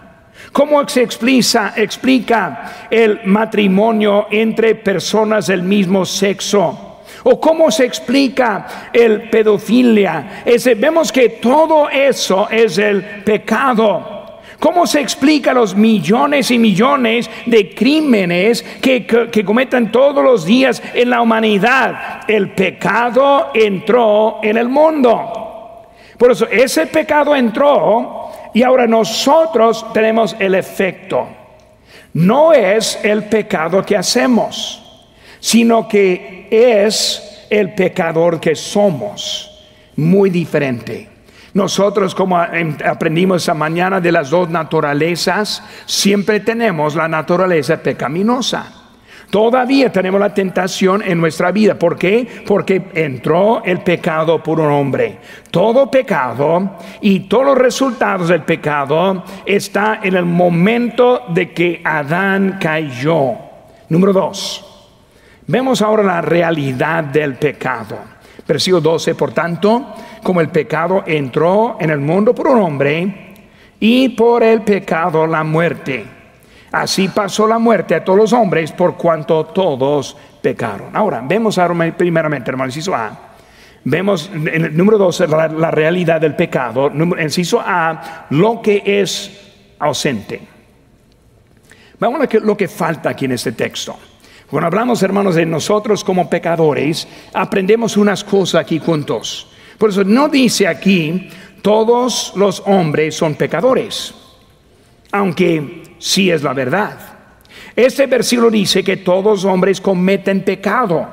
¿Cómo 0.51 0.87
se 0.88 1.03
explica, 1.03 1.72
explica 1.77 2.88
el 2.90 3.20
matrimonio 3.25 4.27
entre 4.31 4.75
personas 4.75 5.46
del 5.46 5.62
mismo 5.62 6.05
sexo? 6.05 6.92
¿O 7.25 7.41
cómo 7.41 7.71
se 7.71 7.85
explica 7.85 8.91
el 8.93 9.29
pedofilia? 9.31 10.43
vemos 10.77 11.13
que 11.13 11.29
todo 11.29 11.89
eso 11.89 12.49
es 12.51 12.79
el 12.79 13.03
pecado. 13.25 14.23
¿Cómo 14.59 14.87
se 14.87 15.01
explica 15.01 15.53
los 15.53 15.75
millones 15.75 16.51
y 16.53 16.59
millones 16.59 17.29
de 17.47 17.75
crímenes 17.75 18.63
que, 18.81 19.05
que, 19.05 19.45
cometen 19.45 19.91
todos 19.91 20.23
los 20.23 20.45
días 20.45 20.81
en 20.95 21.11
la 21.11 21.21
humanidad? 21.21 22.21
El 22.29 22.51
pecado 22.51 23.51
entró 23.55 24.39
en 24.41 24.57
el 24.57 24.69
mundo. 24.69 25.89
Por 26.17 26.31
eso 26.31 26.47
ese 26.49 26.87
pecado 26.87 27.35
entró 27.35 28.31
y 28.55 28.63
ahora 28.63 28.87
nosotros 28.87 29.85
tenemos 29.93 30.37
el 30.39 30.55
efecto. 30.55 31.27
No 32.15 32.53
es 32.53 33.01
el 33.03 33.25
pecado 33.25 33.85
que 33.85 33.97
hacemos 33.97 34.82
sino 35.43 35.89
que 35.89 36.47
es 36.51 37.47
el 37.51 37.75
pecador 37.75 38.39
que 38.39 38.55
somos, 38.55 39.51
muy 39.97 40.31
diferente. 40.31 41.09
Nosotros, 41.53 42.15
como 42.15 42.39
aprendimos 42.39 43.43
esta 43.43 43.53
mañana 43.53 44.01
de 44.01 44.13
las 44.13 44.31
dos 44.31 44.49
naturalezas, 44.49 45.63
siempre 45.85 46.41
tenemos 46.41 46.95
la 46.95 47.09
naturaleza 47.09 47.77
pecaminosa. 47.77 48.73
Todavía 49.31 49.91
tenemos 49.91 50.21
la 50.21 50.33
tentación 50.33 51.03
en 51.03 51.21
nuestra 51.21 51.51
vida. 51.51 51.75
¿Por 51.75 51.99
qué? 51.99 52.45
Porque 52.47 52.81
entró 52.95 53.65
el 53.65 53.81
pecado 53.81 54.43
por 54.43 54.61
un 54.61 54.71
hombre. 54.71 55.19
Todo 55.51 55.91
pecado 55.91 56.77
y 57.01 57.21
todos 57.21 57.47
los 57.47 57.59
resultados 57.59 58.29
del 58.29 58.43
pecado 58.43 59.25
está 59.45 59.99
en 60.03 60.15
el 60.15 60.25
momento 60.25 61.25
de 61.31 61.53
que 61.53 61.81
Adán 61.85 62.59
cayó. 62.61 63.33
Número 63.89 64.13
dos. 64.13 64.72
Vemos 65.47 65.83
ahora 65.83 66.03
la 66.03 66.21
realidad 66.21 67.05
del 67.05 67.35
pecado. 67.35 67.99
Versículo 68.47 68.81
12, 68.81 69.15
por 69.15 69.33
tanto, 69.33 69.95
como 70.23 70.41
el 70.41 70.49
pecado 70.49 71.05
entró 71.07 71.77
en 71.81 71.91
el 71.91 71.99
mundo 71.99 72.35
por 72.35 72.49
un 72.49 72.61
hombre 72.61 73.35
y 73.79 74.11
por 74.11 74.43
el 74.43 74.63
pecado 74.63 75.27
la 75.27 75.45
muerte 75.45 76.23
Así 76.73 77.09
pasó 77.09 77.47
la 77.47 77.59
muerte 77.59 77.95
a 77.95 78.03
todos 78.03 78.19
los 78.19 78.33
hombres 78.33 78.73
por 78.73 78.97
cuanto 78.97 79.45
todos 79.45 80.17
pecaron. 80.41 80.97
Ahora, 80.97 81.23
vemos 81.23 81.59
ahora 81.59 81.95
primeramente, 81.95 82.51
hermano, 82.51 82.69
inciso 82.69 82.95
A. 82.95 83.35
Vemos 83.85 84.31
en 84.33 84.65
el 84.65 84.77
número 84.77 84.97
dos 84.97 85.21
la, 85.21 85.49
la 85.49 85.71
realidad 85.71 86.19
del 86.19 86.35
pecado. 86.35 86.91
Inciso 87.21 87.61
A, 87.61 88.27
lo 88.31 88.63
que 88.63 88.83
es 88.87 89.53
ausente. 89.79 90.41
Vamos 91.99 92.21
a 92.23 92.27
ver 92.27 92.43
lo 92.43 92.57
que 92.57 92.69
falta 92.69 93.11
aquí 93.11 93.27
en 93.27 93.33
este 93.33 93.53
texto. 93.53 93.99
Cuando 94.53 94.67
hablamos, 94.67 95.03
hermanos, 95.03 95.35
de 95.35 95.47
nosotros 95.47 96.05
como 96.05 96.29
pecadores, 96.29 97.09
aprendemos 97.33 97.97
unas 97.97 98.23
cosas 98.23 98.61
aquí 98.61 98.79
juntos. 98.79 99.49
Por 99.79 99.88
eso 99.88 100.05
no 100.05 100.29
dice 100.29 100.69
aquí, 100.69 101.31
todos 101.62 102.35
los 102.37 102.62
hombres 102.67 103.15
son 103.15 103.35
pecadores. 103.35 104.12
Aunque 105.11 105.97
si 105.99 106.31
es 106.31 106.43
la 106.43 106.53
verdad. 106.53 106.99
Este 107.75 108.07
versículo 108.07 108.51
dice 108.51 108.85
que 108.85 108.99
todos 108.99 109.43
los 109.43 109.45
hombres 109.47 109.81
cometen 109.81 110.45
pecado, 110.45 111.09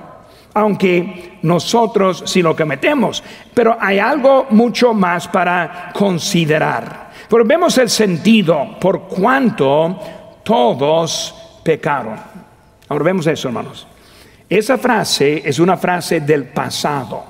aunque 0.54 1.38
nosotros 1.42 2.24
sí 2.26 2.42
lo 2.42 2.58
cometemos. 2.58 3.24
Pero 3.54 3.78
hay 3.80 4.00
algo 4.00 4.48
mucho 4.50 4.94
más 4.94 5.30
para 5.30 5.94
considerar. 5.94 7.12
Pero 7.30 7.46
vemos 7.46 7.78
el 7.78 7.90
sentido 7.90 8.78
por 8.82 9.04
cuanto 9.04 9.98
todos 10.44 11.62
pecaron. 11.64 12.29
Ahora 12.90 13.06
vemos 13.06 13.26
eso, 13.28 13.48
hermanos. 13.48 13.88
Esa 14.50 14.78
frase 14.78 15.42
es 15.46 15.60
una 15.60 15.78
frase 15.78 16.20
del 16.20 16.46
pasado. 16.46 17.24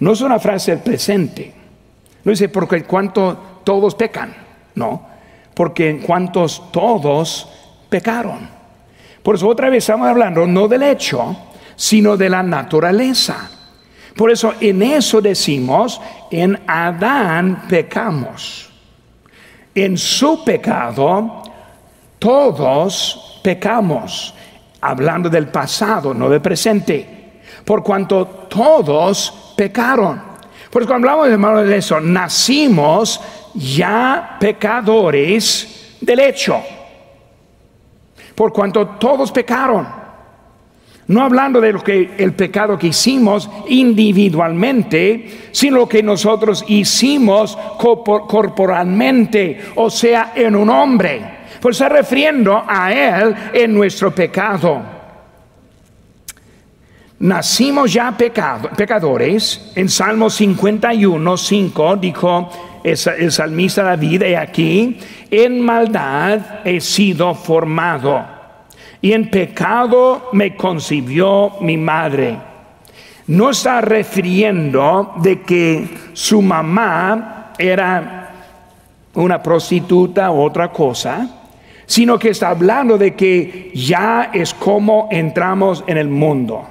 No 0.00 0.12
es 0.12 0.20
una 0.20 0.38
frase 0.38 0.72
del 0.72 0.80
presente. 0.80 1.54
No 2.24 2.30
dice 2.30 2.48
porque 2.48 2.82
cuanto 2.84 3.60
todos 3.62 3.94
pecan. 3.94 4.34
No 4.74 5.10
porque 5.60 5.90
en 5.90 5.98
cuantos 5.98 6.72
todos 6.72 7.46
pecaron. 7.90 8.48
Por 9.22 9.34
eso 9.34 9.46
otra 9.46 9.68
vez 9.68 9.84
estamos 9.84 10.08
hablando 10.08 10.46
no 10.46 10.66
del 10.66 10.82
hecho, 10.82 11.36
sino 11.76 12.16
de 12.16 12.30
la 12.30 12.42
naturaleza. 12.42 13.50
Por 14.16 14.30
eso 14.30 14.54
en 14.58 14.80
eso 14.80 15.20
decimos, 15.20 16.00
en 16.30 16.58
Adán 16.66 17.64
pecamos. 17.68 18.70
En 19.74 19.98
su 19.98 20.42
pecado, 20.42 21.42
todos 22.18 23.29
pecamos. 23.42 24.34
Hablando 24.82 25.28
del 25.28 25.48
pasado, 25.48 26.14
no 26.14 26.28
del 26.28 26.40
presente. 26.40 27.40
Por 27.64 27.82
cuanto 27.82 28.26
todos 28.48 29.52
pecaron. 29.56 30.30
Por 30.70 30.82
eso 30.82 30.88
cuando 30.88 31.10
hablamos 31.10 31.66
de 31.66 31.76
eso, 31.76 32.00
nacimos 32.00 33.20
ya 33.54 34.36
pecadores 34.38 35.96
del 36.00 36.20
hecho, 36.20 36.60
por 38.34 38.52
cuanto 38.52 38.86
todos 38.86 39.32
pecaron. 39.32 40.00
No 41.08 41.22
hablando 41.22 41.60
de 41.60 41.72
lo 41.72 41.82
que 41.82 42.12
el 42.18 42.34
pecado 42.34 42.78
que 42.78 42.86
hicimos 42.86 43.50
individualmente, 43.68 45.48
sino 45.50 45.78
lo 45.78 45.88
que 45.88 46.04
nosotros 46.04 46.64
hicimos 46.68 47.58
corporalmente, 47.76 49.72
o 49.74 49.90
sea, 49.90 50.32
en 50.36 50.54
un 50.54 50.70
hombre. 50.70 51.39
Pues 51.60 51.76
está 51.76 51.88
refiriendo 51.88 52.64
a 52.66 52.92
él 52.92 53.34
en 53.52 53.74
nuestro 53.74 54.14
pecado. 54.14 54.82
Nacimos 57.18 57.92
ya 57.92 58.16
pecadores. 58.16 59.72
En 59.74 59.88
Salmo 59.88 60.30
51, 60.30 61.36
5 61.36 61.96
dijo, 61.96 62.50
el 62.82 63.30
salmista 63.30 63.82
David, 63.82 64.22
y 64.22 64.34
aquí, 64.34 64.98
en 65.30 65.60
maldad 65.60 66.60
he 66.64 66.80
sido 66.80 67.34
formado 67.34 68.40
y 69.02 69.12
en 69.12 69.30
pecado 69.30 70.28
me 70.32 70.56
concibió 70.56 71.52
mi 71.60 71.76
madre. 71.76 72.38
No 73.26 73.50
está 73.50 73.80
refiriendo 73.80 75.14
de 75.16 75.42
que 75.42 75.88
su 76.12 76.42
mamá 76.42 77.52
era 77.58 78.32
una 79.14 79.42
prostituta 79.42 80.30
o 80.30 80.44
otra 80.44 80.70
cosa, 80.70 81.39
sino 81.90 82.20
que 82.20 82.28
está 82.28 82.50
hablando 82.50 82.96
de 82.96 83.16
que 83.16 83.72
ya 83.74 84.30
es 84.32 84.54
como 84.54 85.08
entramos 85.10 85.82
en 85.88 85.98
el 85.98 86.06
mundo. 86.06 86.64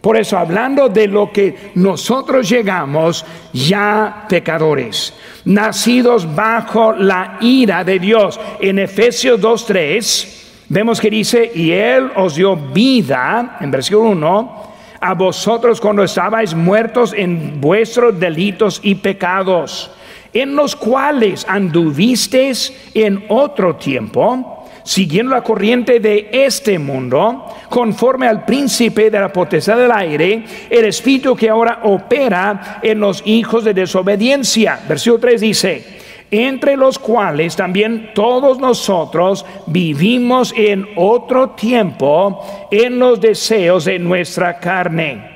Por 0.00 0.16
eso, 0.16 0.36
hablando 0.36 0.88
de 0.88 1.06
lo 1.06 1.30
que 1.30 1.70
nosotros 1.76 2.48
llegamos 2.48 3.24
ya 3.52 4.26
pecadores, 4.28 5.14
nacidos 5.44 6.34
bajo 6.34 6.92
la 6.92 7.38
ira 7.40 7.84
de 7.84 8.00
Dios. 8.00 8.40
En 8.58 8.80
Efesios 8.80 9.40
2.3 9.40 10.64
vemos 10.68 11.00
que 11.00 11.08
dice, 11.08 11.52
y 11.54 11.70
Él 11.70 12.10
os 12.16 12.34
dio 12.34 12.56
vida, 12.56 13.58
en 13.60 13.70
versículo 13.70 14.10
1, 14.10 14.62
a 15.00 15.14
vosotros 15.14 15.80
cuando 15.80 16.02
estabais 16.02 16.52
muertos 16.52 17.14
en 17.16 17.60
vuestros 17.60 18.18
delitos 18.18 18.80
y 18.82 18.96
pecados, 18.96 19.92
en 20.32 20.56
los 20.56 20.76
cuales 20.76 21.44
anduvisteis 21.48 22.72
en 22.94 23.24
otro 23.28 23.76
tiempo 23.76 24.58
siguiendo 24.84 25.34
la 25.34 25.42
corriente 25.42 26.00
de 26.00 26.28
este 26.32 26.78
mundo, 26.78 27.46
conforme 27.68 28.26
al 28.26 28.44
príncipe 28.44 29.10
de 29.10 29.20
la 29.20 29.32
potestad 29.32 29.78
del 29.78 29.92
aire, 29.92 30.44
el 30.68 30.84
espíritu 30.84 31.36
que 31.36 31.48
ahora 31.48 31.80
opera 31.84 32.80
en 32.82 33.00
los 33.00 33.22
hijos 33.24 33.64
de 33.64 33.74
desobediencia. 33.74 34.80
Versículo 34.88 35.20
3 35.20 35.40
dice, 35.40 35.84
entre 36.30 36.76
los 36.76 36.98
cuales 36.98 37.54
también 37.54 38.10
todos 38.14 38.58
nosotros 38.58 39.44
vivimos 39.66 40.54
en 40.56 40.88
otro 40.96 41.50
tiempo 41.50 42.68
en 42.70 42.98
los 42.98 43.20
deseos 43.20 43.84
de 43.84 43.98
nuestra 43.98 44.58
carne, 44.58 45.30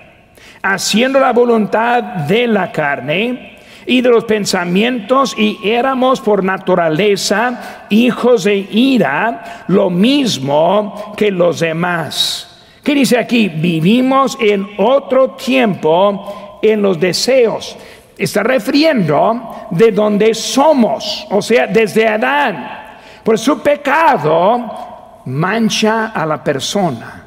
haciendo 0.62 1.20
la 1.20 1.32
voluntad 1.32 2.02
de 2.02 2.46
la 2.46 2.72
carne 2.72 3.55
y 3.86 4.00
de 4.00 4.08
los 4.10 4.24
pensamientos 4.24 5.34
y 5.38 5.58
éramos 5.62 6.20
por 6.20 6.42
naturaleza 6.42 7.86
hijos 7.88 8.44
de 8.44 8.56
ira, 8.56 9.64
lo 9.68 9.88
mismo 9.90 11.14
que 11.16 11.30
los 11.30 11.60
demás. 11.60 12.60
¿Qué 12.82 12.94
dice 12.94 13.18
aquí? 13.18 13.48
Vivimos 13.48 14.36
en 14.40 14.68
otro 14.78 15.30
tiempo 15.30 16.58
en 16.62 16.82
los 16.82 16.98
deseos. 16.98 17.76
Está 18.18 18.42
refiriendo 18.42 19.68
de 19.70 19.92
donde 19.92 20.34
somos, 20.34 21.26
o 21.30 21.40
sea, 21.40 21.66
desde 21.66 22.08
Adán. 22.08 22.98
Por 23.22 23.38
su 23.38 23.60
pecado 23.60 25.22
mancha 25.26 26.08
a 26.08 26.24
la 26.26 26.42
persona. 26.42 27.24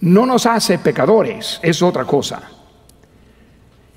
No 0.00 0.26
nos 0.26 0.46
hace 0.46 0.78
pecadores, 0.78 1.58
es 1.62 1.82
otra 1.82 2.04
cosa 2.04 2.57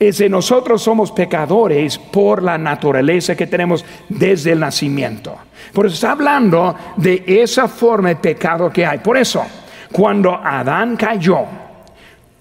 es 0.02 0.18
que 0.18 0.28
nosotros 0.28 0.82
somos 0.82 1.12
pecadores 1.12 2.00
por 2.00 2.42
la 2.42 2.58
naturaleza 2.58 3.36
que 3.36 3.46
tenemos 3.46 3.86
desde 4.10 4.54
el 4.54 4.60
nacimiento. 4.60 5.38
Por 5.72 5.86
eso 5.86 5.94
está 5.94 6.14
hablando 6.14 6.76
de 6.98 7.24
esa 7.28 7.68
forma 7.68 8.10
de 8.10 8.16
pecado 8.16 8.72
que 8.72 8.84
hay. 8.84 8.98
Por 8.98 9.16
eso, 9.16 9.46
cuando 9.92 10.34
Adán 10.34 10.96
cayó, 10.96 11.42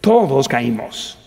todos 0.01 0.49
caímos. 0.49 1.19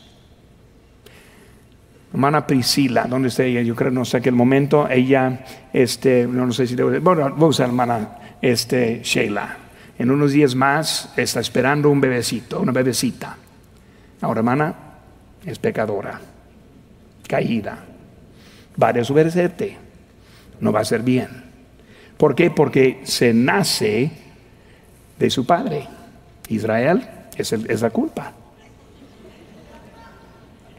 Hermana 2.11 2.47
Priscila, 2.47 3.05
¿dónde 3.07 3.27
está 3.27 3.43
ella? 3.43 3.61
Yo 3.61 3.75
creo, 3.75 3.91
no 3.91 4.03
sé 4.03 4.19
qué 4.19 4.29
el 4.29 4.35
momento, 4.35 4.89
ella, 4.89 5.45
este, 5.71 6.25
no, 6.25 6.51
sé 6.51 6.65
si 6.65 6.73
debo, 6.73 6.99
bueno, 6.99 7.29
vamos 7.29 7.59
a 7.59 7.65
hermana 7.65 8.17
este, 8.41 9.01
Sheila. 9.03 9.57
En 9.99 10.09
unos 10.09 10.31
días 10.31 10.55
más 10.55 11.13
está 11.15 11.41
esperando 11.41 11.91
un 11.91 12.01
bebecito, 12.01 12.59
una 12.59 12.71
bebecita. 12.71 13.37
Ahora, 14.21 14.39
hermana, 14.39 14.92
es 15.45 15.59
pecadora, 15.59 16.19
caída. 17.27 17.83
Va 18.81 18.87
a 18.89 18.93
desobedecerte, 18.93 19.77
no 20.59 20.71
va 20.71 20.79
a 20.81 20.85
ser 20.85 21.01
bien. 21.01 21.43
¿Por 22.17 22.35
qué? 22.35 22.49
Porque 22.49 23.01
se 23.03 23.33
nace 23.33 24.11
de 25.19 25.29
su 25.29 25.45
padre. 25.45 25.87
Israel 26.49 27.07
es, 27.37 27.81
la 27.81 27.89
culpa. 27.89 28.31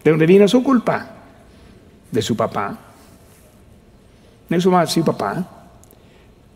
¿De 0.02 0.10
dónde 0.10 0.26
viene 0.26 0.48
su 0.48 0.62
culpa? 0.62 1.06
De 2.10 2.22
su 2.22 2.36
papá. 2.36 2.78
De 4.48 4.60
su, 4.60 4.70
su 4.86 5.04
papá. 5.04 5.48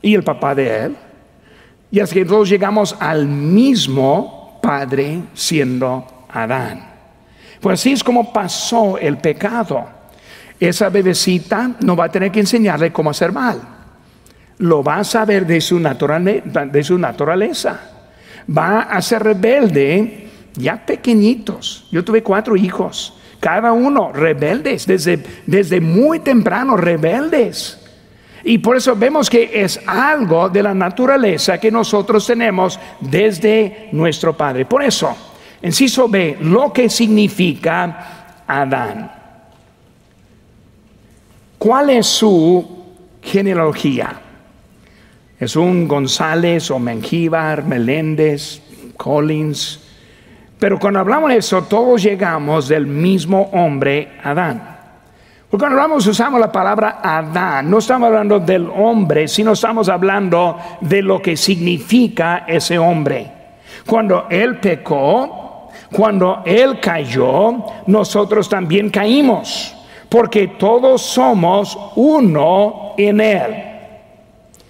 Y 0.03 0.15
el 0.15 0.23
papá 0.23 0.55
de 0.55 0.85
él. 0.85 0.97
Y 1.91 2.01
así 2.01 2.17
que 2.17 2.25
todos 2.25 2.49
llegamos 2.49 2.97
al 3.01 3.27
mismo 3.27 4.59
Padre 4.63 5.23
siendo 5.35 6.27
Adán. 6.29 6.88
Pues 7.61 7.81
así 7.81 7.93
es 7.93 8.05
como 8.05 8.33
pasó 8.33 8.99
el 8.99 9.19
pecado. 9.19 9.87
Esa 10.61 10.89
bebecita 10.89 11.73
no 11.81 11.97
va 11.97 12.07
a 12.07 12.13
tener 12.13 12.31
que 12.31 12.41
enseñarle 12.41 12.93
cómo 12.93 13.11
hacer 13.11 13.33
mal. 13.33 13.61
Lo 14.59 14.83
va 14.83 14.97
a 14.97 15.05
saber 15.05 15.47
de 15.47 15.61
su, 15.61 15.79
de 15.79 16.85
su 16.85 16.99
naturaleza. 16.99 17.81
Va 18.57 18.83
a 18.83 19.01
ser 19.03 19.23
rebelde 19.23 20.29
ya 20.55 20.85
pequeñitos. 20.85 21.87
Yo 21.91 22.05
tuve 22.05 22.23
cuatro 22.23 22.57
hijos, 22.57 23.15
cada 23.41 23.73
uno 23.73 24.13
rebeldes, 24.13 24.87
desde, 24.87 25.23
desde 25.47 25.81
muy 25.81 26.21
temprano 26.21 26.77
rebeldes. 26.77 27.79
Y 28.45 28.59
por 28.59 28.77
eso 28.77 28.97
vemos 28.97 29.29
que 29.29 29.51
es 29.63 29.81
algo 29.87 30.49
de 30.49 30.63
la 30.63 30.75
naturaleza 30.75 31.59
que 31.59 31.71
nosotros 31.71 32.27
tenemos 32.27 32.79
desde 33.01 33.89
nuestro 33.93 34.37
Padre. 34.37 34.65
Por 34.65 34.83
eso, 34.83 35.17
enciso 35.63 36.09
B, 36.09 36.39
lo 36.41 36.73
que 36.73 36.89
significa 36.89 38.43
Adán. 38.47 39.13
¿Cuál 41.59 41.91
es 41.91 42.07
su 42.07 42.85
genealogía? 43.21 44.21
¿Es 45.41 45.57
un 45.57 45.87
González 45.87 46.71
o 46.71 46.79
Mengíbar, 46.79 47.65
Meléndez, 47.65 48.63
Collins? 48.97 49.81
Pero 50.59 50.79
cuando 50.79 51.01
hablamos 51.01 51.31
de 51.31 51.37
eso, 51.37 51.63
todos 51.65 52.03
llegamos 52.03 52.69
del 52.69 52.87
mismo 52.87 53.51
hombre, 53.53 54.13
Adán. 54.23 54.77
Porque 55.49 55.63
cuando 55.63 55.81
hablamos, 55.81 56.07
usamos 56.07 56.41
la 56.41 56.53
palabra 56.53 57.01
Adán, 57.03 57.71
no 57.71 57.79
estamos 57.79 58.09
hablando 58.09 58.39
del 58.39 58.69
hombre, 58.69 59.29
sino 59.29 59.53
estamos 59.53 59.89
hablando 59.89 60.59
de 60.81 61.01
lo 61.01 61.23
que 61.23 61.37
significa 61.37 62.45
ese 62.47 62.79
hombre. 62.79 63.33
Cuando 63.87 64.27
él 64.29 64.59
pecó, 64.59 65.48
cuando 65.93 66.43
él 66.45 66.81
cayó, 66.81 67.65
nosotros 67.87 68.49
también 68.49 68.91
caímos 68.91 69.75
porque 70.09 70.49
todos 70.49 71.03
somos 71.03 71.79
uno 71.97 72.95
en 72.97 73.21
Él. 73.21 73.55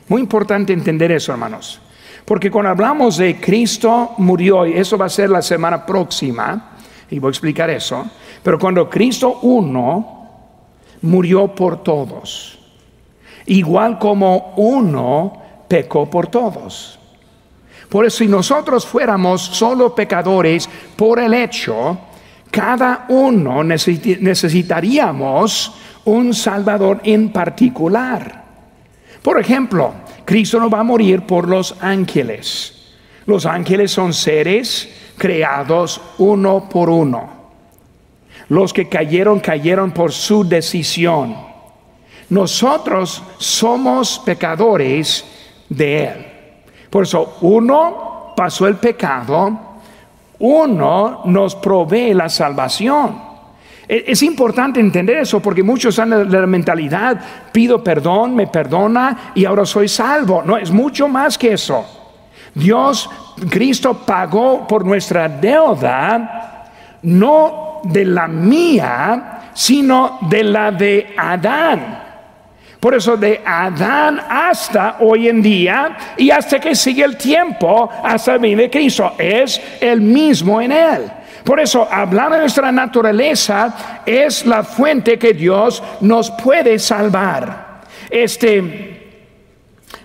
Muy 0.09 0.21
importante 0.21 0.73
entender 0.73 1.13
eso, 1.13 1.33
hermanos. 1.33 1.81
Porque 2.25 2.51
cuando 2.51 2.71
hablamos 2.71 3.17
de 3.17 3.41
Cristo 3.41 4.15
murió, 4.19 4.67
y 4.67 4.73
eso 4.73 4.99
va 4.99 5.07
a 5.07 5.11
ser 5.11 5.31
la 5.31 5.43
semana 5.43 5.87
próxima, 5.87 6.73
y 7.11 7.19
voy 7.19 7.29
a 7.29 7.31
explicar 7.31 7.71
eso, 7.71 8.05
pero 8.43 8.59
cuando 8.59 8.89
Cristo 8.91 9.39
uno 9.43 10.29
murió 11.03 11.55
por 11.55 11.83
todos, 11.83 12.59
igual 13.47 13.99
como 13.99 14.55
uno 14.57 15.33
pecó 15.69 16.11
por 16.11 16.27
todos. 16.27 16.98
Por 17.89 18.05
eso 18.05 18.19
si 18.19 18.29
nosotros 18.29 18.87
fuéramos 18.87 19.43
solo 19.43 19.95
pecadores 19.95 20.69
por 20.97 21.19
el 21.19 21.35
hecho 21.35 21.99
cada 22.51 23.07
uno 23.09 23.63
necesitaríamos 23.63 25.73
un 26.05 26.35
Salvador 26.35 27.01
en 27.05 27.31
particular. 27.31 28.45
Por 29.23 29.39
ejemplo, 29.39 29.93
Cristo 30.25 30.59
no 30.59 30.69
va 30.71 30.81
a 30.81 30.85
morir 30.85 31.21
por 31.23 31.47
los 31.49 31.77
ángeles. 31.81 32.75
Los 33.27 33.45
ángeles 33.45 33.91
son 33.91 34.15
seres 34.15 34.89
creados 35.19 36.01
uno 36.19 36.69
por 36.69 36.89
uno. 36.89 37.37
Los 38.49 38.73
que 38.73 38.89
cayeron, 38.89 39.41
cayeron 39.41 39.91
por 39.91 40.13
su 40.13 40.49
decisión. 40.49 41.37
Nosotros 42.31 43.23
somos 43.37 44.23
pecadores 44.25 45.25
de 45.69 46.05
Él. 46.05 46.38
Por 46.91 47.05
eso, 47.05 47.39
uno 47.43 48.33
pasó 48.37 48.67
el 48.67 48.77
pecado 48.77 49.69
uno 50.39 51.23
nos 51.25 51.57
provee 51.57 52.15
la 52.15 52.29
salvación. 52.29 53.29
E, 53.89 54.05
es 54.07 54.23
importante 54.23 54.81
entender 54.81 55.19
eso 55.19 55.41
porque 55.41 55.63
muchos 55.63 55.99
han 55.99 56.11
de 56.11 56.41
la 56.41 56.47
mentalidad, 56.47 57.19
pido 57.53 57.83
perdón, 57.83 58.35
me 58.35 58.47
perdona 58.47 59.33
y 59.35 59.45
ahora 59.45 59.67
soy 59.67 59.89
salvo. 59.89 60.43
No, 60.45 60.57
es 60.57 60.71
mucho 60.71 61.09
más 61.09 61.37
que 61.37 61.55
eso. 61.55 61.85
Dios, 62.55 63.09
Cristo 63.51 63.95
pagó 64.07 64.67
por 64.67 64.85
nuestra 64.85 65.29
deuda, 65.29 66.67
no 67.03 67.81
de 67.85 68.05
la 68.05 68.27
mía, 68.27 69.51
sino 69.55 70.19
de 70.23 70.45
la 70.45 70.71
de 70.71 71.15
Adán. 71.17 72.08
Por 72.81 72.95
eso 72.95 73.17
de 73.17 73.41
Adán 73.45 74.21
hasta 74.29 74.99
hoy 75.01 75.29
en 75.29 75.43
día 75.43 75.97
y 76.17 76.31
hasta 76.31 76.61
que 76.61 76.77
sigue 76.77 77.03
el 77.03 77.17
tiempo, 77.17 77.91
hasta 78.05 78.37
el 78.37 78.57
de 78.57 78.71
Cristo, 78.71 79.15
es 79.19 79.61
el 79.81 80.01
mismo 80.01 80.61
en 80.61 80.71
él. 80.71 81.11
Por 81.43 81.59
eso 81.59 81.89
hablar 81.91 82.31
de 82.33 82.39
nuestra 82.39 82.71
naturaleza 82.71 84.03
es 84.07 84.47
la 84.47 84.63
fuente 84.63 85.19
que 85.19 85.33
Dios 85.33 85.83
nos 86.03 86.31
puede 86.31 86.79
salvar. 86.79 87.81
Este 88.09 88.95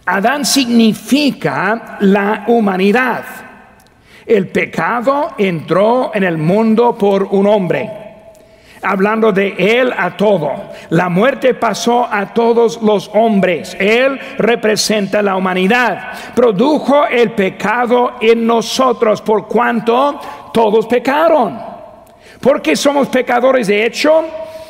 Adán 0.06 0.44
significa 0.44 1.98
la 2.00 2.46
humanidad. 2.48 3.24
El 4.26 4.48
pecado 4.48 5.36
entró 5.38 6.12
en 6.14 6.24
el 6.24 6.38
mundo 6.38 6.98
por 6.98 7.24
un 7.24 7.46
hombre 7.46 8.03
hablando 8.84 9.32
de 9.32 9.56
Él 9.58 9.94
a 9.98 10.16
todo. 10.18 10.52
La 10.90 11.10
muerte 11.10 11.54
pasó 11.54 12.08
a 12.10 12.34
todos 12.34 12.82
los 12.82 13.10
hombres. 13.14 13.76
Él 13.80 14.20
representa 14.38 15.22
la 15.22 15.36
humanidad. 15.36 16.14
Produjo 16.36 17.08
el 17.08 17.32
pecado 17.32 18.14
en 18.22 18.46
nosotros 18.46 19.22
por 19.22 19.48
cuanto 19.48 20.20
todos 20.54 20.86
pecaron. 20.88 21.60
Porque 22.40 22.76
somos 22.76 23.08
pecadores 23.08 23.68
de 23.68 23.86
hecho, 23.86 24.26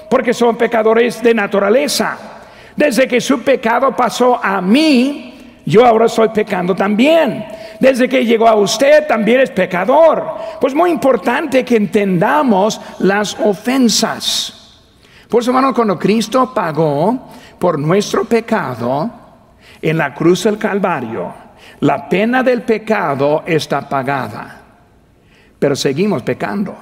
porque 0.10 0.34
somos 0.34 0.58
pecadores 0.58 1.22
de 1.24 1.34
naturaleza. 1.34 2.18
Desde 2.76 3.08
que 3.08 3.20
su 3.20 3.42
pecado 3.42 3.96
pasó 3.96 4.40
a 4.44 4.62
mí, 4.62 5.33
yo 5.66 5.86
ahora 5.86 6.06
estoy 6.08 6.30
pecando 6.30 6.76
también. 6.76 7.46
Desde 7.80 8.10
que 8.10 8.26
llegó 8.26 8.48
a 8.48 8.56
usted 8.56 9.08
también 9.08 9.42
es 9.42 9.52
pecador. 9.52 10.36
Pues 10.60 10.74
muy 10.74 10.92
importante 10.92 11.64
que 11.64 11.78
entendamos 11.78 12.80
las 13.00 13.38
ofensas. 13.40 14.82
Por 15.30 15.42
eso, 15.42 15.52
hermano, 15.52 15.74
cuando 15.74 15.98
Cristo 15.98 16.54
pagó 16.54 17.30
por 17.58 17.80
nuestro 17.80 18.26
pecado 18.26 19.10
en 19.82 19.98
la 19.98 20.14
cruz 20.14 20.44
del 20.44 20.58
Calvario, 20.58 21.34
la 21.80 22.08
pena 22.08 22.44
del 22.44 22.62
pecado 22.62 23.44
está 23.46 23.88
pagada. 23.88 24.62
Pero 25.58 25.76
seguimos 25.76 26.24
pecando. 26.24 26.76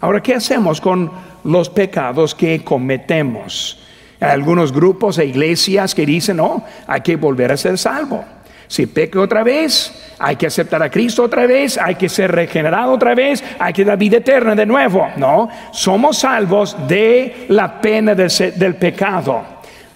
Ahora, 0.00 0.22
¿qué 0.22 0.34
hacemos 0.34 0.80
con 0.80 1.10
los 1.44 1.70
pecados 1.70 2.34
que 2.34 2.64
cometemos? 2.64 3.85
Algunos 4.20 4.72
grupos 4.72 5.18
e 5.18 5.26
iglesias 5.26 5.94
que 5.94 6.06
dicen, 6.06 6.38
no, 6.38 6.64
hay 6.86 7.00
que 7.02 7.16
volver 7.16 7.52
a 7.52 7.56
ser 7.56 7.76
salvo. 7.76 8.24
Si 8.68 8.86
peque 8.86 9.18
otra 9.18 9.44
vez, 9.44 9.92
hay 10.18 10.36
que 10.36 10.46
aceptar 10.46 10.82
a 10.82 10.90
Cristo 10.90 11.22
otra 11.22 11.46
vez, 11.46 11.78
hay 11.78 11.94
que 11.94 12.08
ser 12.08 12.32
regenerado 12.32 12.92
otra 12.92 13.14
vez, 13.14 13.42
hay 13.58 13.72
que 13.72 13.84
dar 13.84 13.96
vida 13.96 14.16
eterna 14.16 14.54
de 14.54 14.66
nuevo. 14.66 15.08
No, 15.16 15.48
somos 15.70 16.18
salvos 16.18 16.76
de 16.88 17.46
la 17.48 17.80
pena 17.80 18.14
del, 18.14 18.74
pecado, 18.74 19.42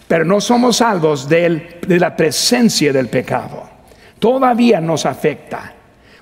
pero 0.06 0.24
no 0.24 0.40
somos 0.40 0.76
salvos 0.76 1.28
de 1.28 1.80
la 1.88 2.14
presencia 2.14 2.92
del 2.92 3.08
pecado. 3.08 3.68
Todavía 4.18 4.80
nos 4.80 5.06
afecta. 5.06 5.72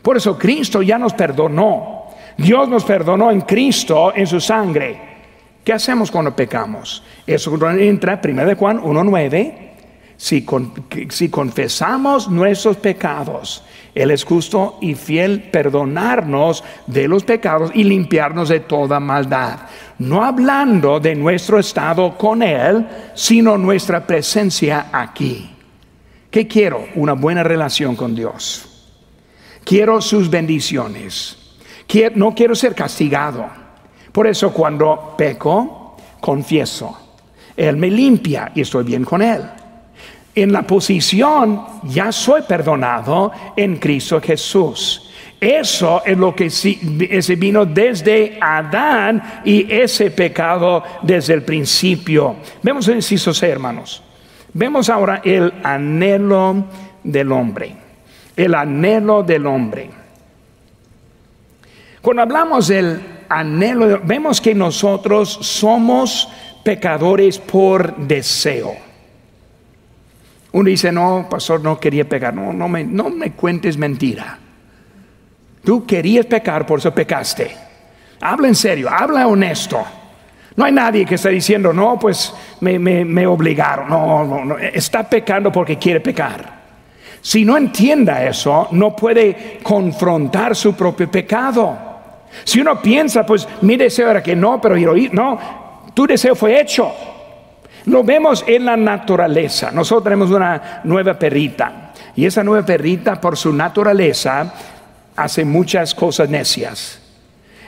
Por 0.00 0.16
eso 0.16 0.38
Cristo 0.38 0.80
ya 0.80 0.96
nos 0.98 1.12
perdonó. 1.12 2.06
Dios 2.37 2.68
nos 2.68 2.84
perdonó 2.84 3.30
en 3.30 3.42
Cristo, 3.42 4.12
en 4.14 4.26
su 4.26 4.40
sangre. 4.40 5.07
¿Qué 5.68 5.74
hacemos 5.74 6.11
cuando 6.11 6.35
pecamos? 6.35 7.02
Eso 7.26 7.54
entra 7.72 8.18
1 8.24 8.57
Juan 8.57 8.81
1.9. 8.81 9.54
Si, 10.16 10.46
si 11.11 11.28
confesamos 11.28 12.31
nuestros 12.31 12.78
pecados, 12.78 13.62
Él 13.94 14.11
es 14.11 14.24
justo 14.24 14.78
y 14.81 14.94
fiel 14.94 15.42
perdonarnos 15.50 16.64
de 16.87 17.07
los 17.07 17.22
pecados 17.22 17.70
y 17.74 17.85
limpiarnos 17.85 18.48
de 18.48 18.61
toda 18.61 18.98
maldad. 18.98 19.59
No 19.98 20.24
hablando 20.24 21.00
de 21.00 21.14
nuestro 21.14 21.59
estado 21.59 22.16
con 22.16 22.42
Él, 22.42 22.87
sino 23.12 23.59
nuestra 23.59 24.07
presencia 24.07 24.87
aquí. 24.90 25.50
¿Qué 26.31 26.48
quiero? 26.48 26.87
Una 26.94 27.12
buena 27.12 27.42
relación 27.42 27.94
con 27.94 28.14
Dios. 28.14 28.88
Quiero 29.64 30.00
sus 30.00 30.31
bendiciones. 30.31 31.37
no 32.14 32.35
quiero 32.35 32.54
ser 32.54 32.74
castigado. 32.74 33.67
Por 34.18 34.26
eso 34.26 34.52
cuando 34.52 35.14
peco, 35.16 35.94
confieso. 36.18 37.12
Él 37.57 37.76
me 37.76 37.88
limpia 37.88 38.50
y 38.52 38.62
estoy 38.62 38.83
bien 38.83 39.04
con 39.04 39.22
Él. 39.22 39.40
En 40.35 40.52
la 40.52 40.62
posición, 40.62 41.64
ya 41.85 42.11
soy 42.11 42.42
perdonado 42.42 43.31
en 43.57 43.76
Cristo 43.76 44.20
Jesús. 44.20 45.09
Eso 45.40 46.02
es 46.04 46.18
lo 46.18 46.35
que 46.35 46.46
ese 46.46 47.37
vino 47.37 47.64
desde 47.64 48.37
Adán 48.40 49.42
y 49.44 49.72
ese 49.72 50.11
pecado 50.11 50.83
desde 51.02 51.35
el 51.35 51.42
principio. 51.44 52.38
Vemos 52.61 52.88
el 52.88 52.96
inciso 52.96 53.31
hermanos. 53.46 54.02
Vemos 54.52 54.88
ahora 54.88 55.20
el 55.24 55.54
anhelo 55.62 56.64
del 57.04 57.31
hombre. 57.31 57.72
el 58.37 58.52
anhelo 58.57 59.22
del 59.22 59.46
hombre. 59.46 59.90
Cuando 62.02 62.22
hablamos 62.22 62.66
del 62.66 63.17
anhelo, 63.28 64.00
vemos 64.04 64.40
que 64.40 64.54
nosotros 64.54 65.38
somos 65.42 66.28
pecadores 66.62 67.38
por 67.38 67.96
deseo. 67.96 68.74
Uno 70.52 70.68
dice, 70.68 70.90
no, 70.90 71.26
pastor, 71.28 71.60
no 71.62 71.78
quería 71.78 72.08
pecar. 72.08 72.34
No, 72.34 72.52
no 72.52 72.68
me, 72.68 72.84
no 72.84 73.10
me 73.10 73.32
cuentes 73.32 73.76
mentira. 73.76 74.38
Tú 75.64 75.84
querías 75.84 76.26
pecar, 76.26 76.64
por 76.64 76.78
eso 76.78 76.94
pecaste. 76.94 77.54
Habla 78.20 78.48
en 78.48 78.54
serio, 78.54 78.88
habla 78.90 79.26
honesto. 79.26 79.84
No 80.56 80.64
hay 80.64 80.72
nadie 80.72 81.04
que 81.04 81.14
esté 81.14 81.28
diciendo, 81.28 81.72
no, 81.72 81.98
pues 81.98 82.34
me, 82.60 82.78
me, 82.78 83.26
obligaron. 83.26 83.88
No, 83.88 84.24
no, 84.24 84.44
no, 84.44 84.58
está 84.58 85.08
pecando 85.08 85.52
porque 85.52 85.76
quiere 85.76 86.00
pecar. 86.00 86.58
Si 87.20 87.44
no 87.44 87.56
entienda 87.56 88.24
eso, 88.24 88.68
no 88.72 88.96
puede 88.96 89.60
confrontar 89.62 90.56
su 90.56 90.74
propio 90.74 91.10
pecado. 91.10 91.88
Si 92.44 92.60
uno 92.60 92.80
piensa, 92.80 93.24
pues 93.24 93.48
mi 93.62 93.76
deseo 93.76 94.10
era 94.10 94.22
que 94.22 94.36
no, 94.36 94.60
pero 94.60 94.76
no, 95.12 95.38
tu 95.94 96.06
deseo 96.06 96.34
fue 96.34 96.60
hecho. 96.60 96.92
Lo 97.86 98.04
vemos 98.04 98.44
en 98.46 98.64
la 98.64 98.76
naturaleza. 98.76 99.70
Nosotros 99.70 100.04
tenemos 100.04 100.30
una 100.30 100.80
nueva 100.84 101.18
perrita 101.18 101.92
y 102.14 102.26
esa 102.26 102.44
nueva 102.44 102.66
perrita 102.66 103.20
por 103.20 103.36
su 103.36 103.52
naturaleza 103.52 104.52
hace 105.16 105.44
muchas 105.44 105.94
cosas 105.94 106.28
necias. 106.28 107.00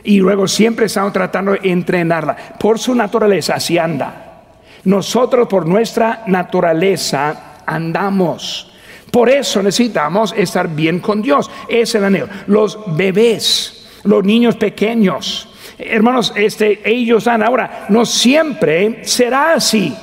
Y 0.03 0.19
luego 0.19 0.49
siempre 0.49 0.87
estamos 0.87 1.13
tratando 1.13 1.53
de 1.53 1.61
entrenarla. 1.71 2.37
Por 2.59 2.79
su 2.79 2.95
naturaleza 2.95 3.55
así 3.55 3.79
anda. 3.79 4.43
Nosotros 4.85 5.47
por 5.47 5.67
nuestra 5.67 6.23
naturaleza 6.27 7.63
andamos. 7.67 8.73
Por 9.11 9.29
eso 9.29 9.63
necesitamos 9.63 10.35
estar 10.37 10.69
bien 10.69 11.01
con 11.01 11.21
Dios. 11.21 11.51
Es 11.69 11.95
el 11.95 12.05
anhelo. 12.05 12.29
Los 12.47 12.79
bebés, 12.97 13.80
los 14.05 14.25
niños 14.25 14.57
pequeños, 14.57 15.49
hermanos, 15.79 16.33
este, 16.37 16.81
ellos 16.85 17.27
han 17.27 17.43
ahora, 17.43 17.87
no 17.89 18.05
siempre 18.05 19.05
será 19.05 19.55
así. 19.55 19.95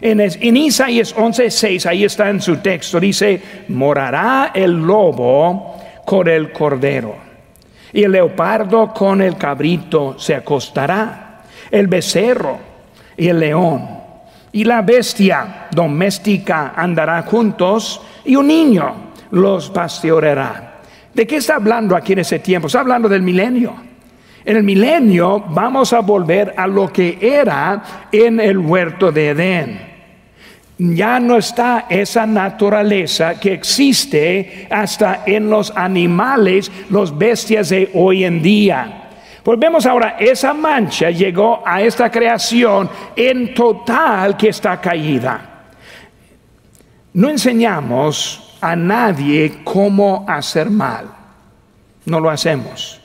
En, 0.00 0.20
en 0.20 0.56
Isaías 0.56 1.14
11:6, 1.14 1.86
ahí 1.86 2.04
está 2.04 2.28
en 2.28 2.40
su 2.40 2.56
texto, 2.58 3.00
dice: 3.00 3.40
Morará 3.68 4.50
el 4.54 4.72
lobo 4.72 5.76
con 6.04 6.28
el 6.28 6.52
cordero, 6.52 7.16
y 7.92 8.02
el 8.02 8.12
leopardo 8.12 8.92
con 8.92 9.22
el 9.22 9.36
cabrito 9.36 10.18
se 10.18 10.34
acostará, 10.34 11.42
el 11.70 11.86
becerro 11.86 12.58
y 13.16 13.28
el 13.28 13.40
león, 13.40 13.88
y 14.52 14.64
la 14.64 14.82
bestia 14.82 15.68
doméstica 15.70 16.74
andará 16.76 17.22
juntos, 17.22 18.02
y 18.24 18.36
un 18.36 18.48
niño 18.48 19.12
los 19.30 19.70
pastoreará. 19.70 20.63
¿De 21.14 21.26
qué 21.26 21.36
está 21.36 21.54
hablando 21.56 21.94
aquí 21.96 22.12
en 22.12 22.18
ese 22.20 22.40
tiempo? 22.40 22.66
Está 22.66 22.80
hablando 22.80 23.08
del 23.08 23.22
milenio. 23.22 23.74
En 24.44 24.56
el 24.56 24.62
milenio 24.62 25.40
vamos 25.48 25.92
a 25.92 26.00
volver 26.00 26.52
a 26.56 26.66
lo 26.66 26.92
que 26.92 27.18
era 27.20 28.08
en 28.12 28.40
el 28.40 28.58
huerto 28.58 29.10
de 29.10 29.28
Edén. 29.28 29.94
Ya 30.76 31.20
no 31.20 31.36
está 31.36 31.86
esa 31.88 32.26
naturaleza 32.26 33.38
que 33.38 33.52
existe 33.52 34.66
hasta 34.68 35.22
en 35.24 35.48
los 35.48 35.72
animales, 35.76 36.70
los 36.90 37.16
bestias 37.16 37.68
de 37.68 37.90
hoy 37.94 38.24
en 38.24 38.42
día. 38.42 39.02
Pues 39.44 39.58
vemos 39.58 39.86
ahora, 39.86 40.16
esa 40.18 40.52
mancha 40.52 41.10
llegó 41.10 41.62
a 41.64 41.80
esta 41.80 42.10
creación 42.10 42.90
en 43.14 43.54
total 43.54 44.36
que 44.36 44.48
está 44.48 44.80
caída. 44.80 45.66
No 47.12 47.30
enseñamos 47.30 48.43
a 48.64 48.76
nadie 48.76 49.60
cómo 49.62 50.24
hacer 50.26 50.70
mal. 50.70 51.10
No 52.06 52.18
lo 52.18 52.30
hacemos. 52.30 52.98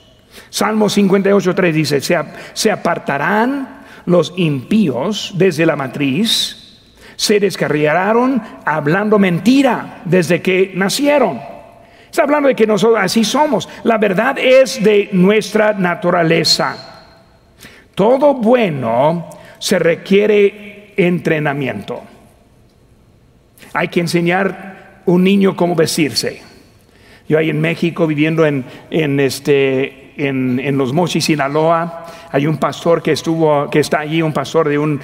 Salmo 0.48 0.86
58.3 0.86 1.72
dice, 1.72 2.00
se, 2.00 2.18
se 2.54 2.70
apartarán 2.70 3.82
los 4.06 4.32
impíos 4.36 5.34
desde 5.36 5.66
la 5.66 5.76
matriz, 5.76 6.56
se 7.14 7.38
descarriaron 7.38 8.42
hablando 8.64 9.18
mentira 9.18 10.00
desde 10.06 10.40
que 10.40 10.72
nacieron. 10.74 11.38
Está 12.06 12.22
hablando 12.22 12.48
de 12.48 12.56
que 12.56 12.66
nosotros 12.66 12.98
así 12.98 13.22
somos. 13.22 13.68
La 13.84 13.98
verdad 13.98 14.38
es 14.38 14.82
de 14.82 15.10
nuestra 15.12 15.74
naturaleza. 15.74 17.04
Todo 17.94 18.32
bueno 18.32 19.28
se 19.58 19.78
requiere 19.78 20.94
entrenamiento. 20.96 22.02
Hay 23.74 23.88
que 23.88 24.00
enseñar 24.00 24.79
un 25.10 25.24
niño 25.24 25.56
cómo 25.56 25.74
vestirse. 25.74 26.40
Yo 27.28 27.38
ahí 27.38 27.50
en 27.50 27.60
México 27.60 28.06
viviendo 28.06 28.44
en, 28.44 28.64
en 28.90 29.20
este, 29.20 30.12
en, 30.16 30.76
Los 30.76 30.92
Mochis, 30.92 31.24
Sinaloa. 31.24 32.06
Hay 32.32 32.46
un 32.46 32.58
pastor 32.58 33.02
que 33.02 33.12
estuvo, 33.12 33.68
que 33.70 33.80
está 33.80 34.00
allí, 34.00 34.22
un 34.22 34.32
pastor 34.32 34.68
de 34.68 34.78
un, 34.78 35.00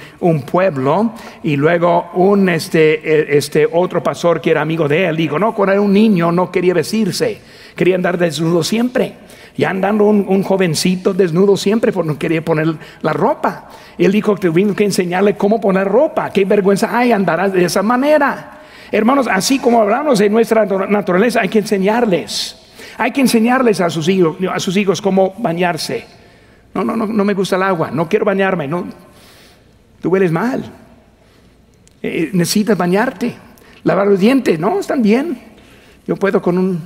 pueblo, 0.49 1.13
y 1.43 1.55
luego 1.55 2.11
un 2.13 2.49
este, 2.49 3.33
e, 3.33 3.37
este 3.37 3.67
otro 3.71 4.01
pastor 4.01 4.39
que 4.41 4.51
era 4.51 4.61
amigo 4.61 4.87
de 4.87 5.05
él 5.05 5.17
dijo, 5.17 5.37
no, 5.39 5.53
cuando 5.53 5.73
era 5.73 5.81
un 5.81 5.93
niño 5.93 6.31
no 6.31 6.51
quería 6.51 6.73
vestirse, 6.73 7.39
quería 7.75 7.95
andar 7.95 8.17
desnudo 8.17 8.63
siempre. 8.63 9.15
Y 9.57 9.63
andando 9.63 10.03
un, 10.03 10.43
jovencito 10.43 11.15
desnudo 11.15 11.57
siempre, 11.57 11.91
porque 11.91 12.07
no 12.09 12.19
quería 12.19 12.45
poner 12.45 12.75
la 13.01 13.11
ropa. 13.11 13.69
Él 13.97 14.11
dijo 14.11 14.35
que 14.35 14.49
tuvimos 14.49 14.75
que 14.75 14.83
enseñarle 14.83 15.35
cómo 15.35 15.59
poner 15.59 15.87
ropa. 15.87 16.29
Qué 16.29 16.45
vergüenza 16.45 16.95
hay 16.95 17.11
andar 17.11 17.51
de 17.51 17.65
esa 17.65 17.81
manera. 17.81 18.57
Hermanos, 18.91 19.27
así 19.29 19.59
como 19.59 19.81
hablamos 19.81 20.19
de 20.19 20.29
nuestra 20.29 20.65
naturaleza, 20.65 21.41
hay 21.41 21.49
que 21.49 21.59
enseñarles. 21.59 22.57
Hay 22.97 23.11
que 23.11 23.21
enseñarles 23.21 23.81
a 23.81 23.89
sus 23.89 24.07
hijos, 24.07 24.37
a 24.51 24.59
sus 24.59 24.75
hijos 24.77 25.01
cómo 25.01 25.35
bañarse. 25.37 26.05
No, 26.73 26.83
no, 26.83 26.95
no, 26.95 27.05
no 27.05 27.25
me 27.25 27.33
gusta 27.33 27.55
el 27.55 27.63
agua, 27.63 27.91
no 27.91 28.07
quiero 28.07 28.25
bañarme, 28.25 28.67
no. 28.67 28.87
Tú 30.01 30.09
hueles 30.09 30.31
mal. 30.31 30.63
Eh, 32.01 32.29
necesitas 32.33 32.77
bañarte. 32.77 33.35
Lavar 33.83 34.07
los 34.07 34.19
dientes, 34.19 34.59
no, 34.59 34.79
están 34.79 35.01
bien. 35.01 35.39
Yo 36.07 36.15
puedo 36.15 36.41
con 36.41 36.57
un 36.57 36.81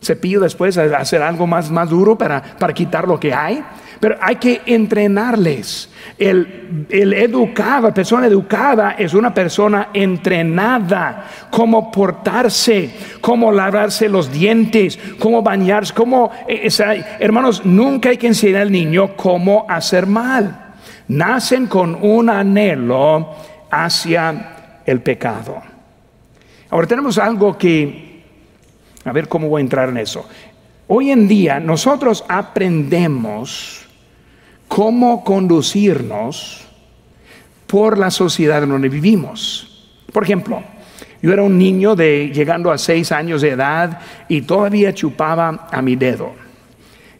cepillo 0.00 0.40
después 0.40 0.78
hacer 0.78 1.22
algo 1.22 1.46
más, 1.46 1.70
más 1.70 1.88
duro 1.90 2.16
para, 2.16 2.42
para 2.58 2.72
quitar 2.72 3.06
lo 3.06 3.20
que 3.20 3.34
hay. 3.34 3.62
Pero 4.00 4.16
hay 4.18 4.36
que 4.36 4.62
entrenarles. 4.64 5.90
El, 6.16 6.86
el 6.88 7.12
educado, 7.12 7.92
persona 7.92 8.26
educada 8.26 8.92
es 8.92 9.12
una 9.12 9.32
persona 9.32 9.90
entrenada. 9.92 11.26
Cómo 11.50 11.92
portarse, 11.92 12.90
cómo 13.20 13.52
lavarse 13.52 14.08
los 14.08 14.32
dientes, 14.32 14.98
cómo 15.18 15.42
bañarse, 15.42 15.92
cómo... 15.92 16.30
Eh, 16.48 16.68
hermanos, 17.18 17.66
nunca 17.66 18.08
hay 18.08 18.16
que 18.16 18.28
enseñar 18.28 18.62
al 18.62 18.72
niño 18.72 19.16
cómo 19.16 19.66
hacer 19.68 20.06
mal. 20.06 20.72
Nacen 21.08 21.66
con 21.66 21.98
un 22.00 22.30
anhelo 22.30 23.34
hacia 23.70 24.80
el 24.86 25.02
pecado. 25.02 25.60
Ahora 26.70 26.86
tenemos 26.86 27.18
algo 27.18 27.58
que... 27.58 28.22
A 29.04 29.12
ver 29.12 29.28
cómo 29.28 29.48
voy 29.48 29.60
a 29.60 29.64
entrar 29.64 29.90
en 29.90 29.98
eso. 29.98 30.26
Hoy 30.88 31.10
en 31.10 31.28
día 31.28 31.60
nosotros 31.60 32.24
aprendemos 32.28 33.89
cómo 34.70 35.24
conducirnos 35.24 36.64
por 37.66 37.98
la 37.98 38.08
sociedad 38.08 38.62
en 38.62 38.68
donde 38.68 38.88
vivimos. 38.88 39.90
Por 40.12 40.22
ejemplo, 40.22 40.62
yo 41.20 41.32
era 41.32 41.42
un 41.42 41.58
niño 41.58 41.96
de 41.96 42.30
llegando 42.32 42.70
a 42.70 42.78
seis 42.78 43.10
años 43.10 43.42
de 43.42 43.50
edad 43.50 43.98
y 44.28 44.42
todavía 44.42 44.94
chupaba 44.94 45.66
a 45.72 45.82
mi 45.82 45.96
dedo. 45.96 46.30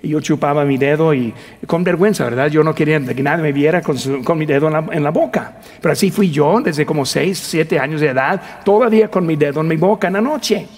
Y 0.01 0.11
yo 0.11 0.21
chupaba 0.21 0.65
mi 0.65 0.79
dedo 0.79 1.13
y 1.13 1.35
con 1.67 1.83
vergüenza, 1.83 2.23
¿verdad? 2.23 2.47
Yo 2.51 2.63
no 2.63 2.73
quería 2.73 3.05
que 3.05 3.21
nadie 3.21 3.43
me 3.43 3.53
viera 3.53 3.83
con, 3.83 4.39
mi 4.39 4.47
dedo 4.47 4.69
en 4.69 4.73
la, 4.73 4.87
en 4.93 5.03
la, 5.03 5.11
boca. 5.11 5.59
Pero 5.83 5.91
así 5.91 6.13
fui 6.13 6.31
yo 6.31 6.61
desde 6.61 6.87
como 6.87 7.05
seis, 7.05 7.37
siete 7.39 7.81
años 7.81 8.01
de 8.01 8.11
edad, 8.11 8.41
todavía 8.65 9.09
con 9.09 9.27
mi 9.27 9.35
dedo 9.35 9.61
en 9.61 9.67
mi 9.67 9.77
boca 9.77 10.07
en 10.07 10.13
la 10.13 10.21
noche. 10.21 10.69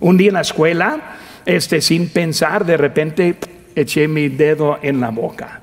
Un 0.00 0.16
día 0.16 0.28
en 0.28 0.34
la 0.34 0.40
escuela, 0.40 1.00
este, 1.46 1.80
sin 1.80 2.08
pensar, 2.08 2.66
de 2.66 2.76
repente 2.76 3.36
eché 3.76 4.08
mi 4.08 4.28
dedo 4.28 4.80
en 4.82 5.00
la 5.00 5.10
boca. 5.10 5.62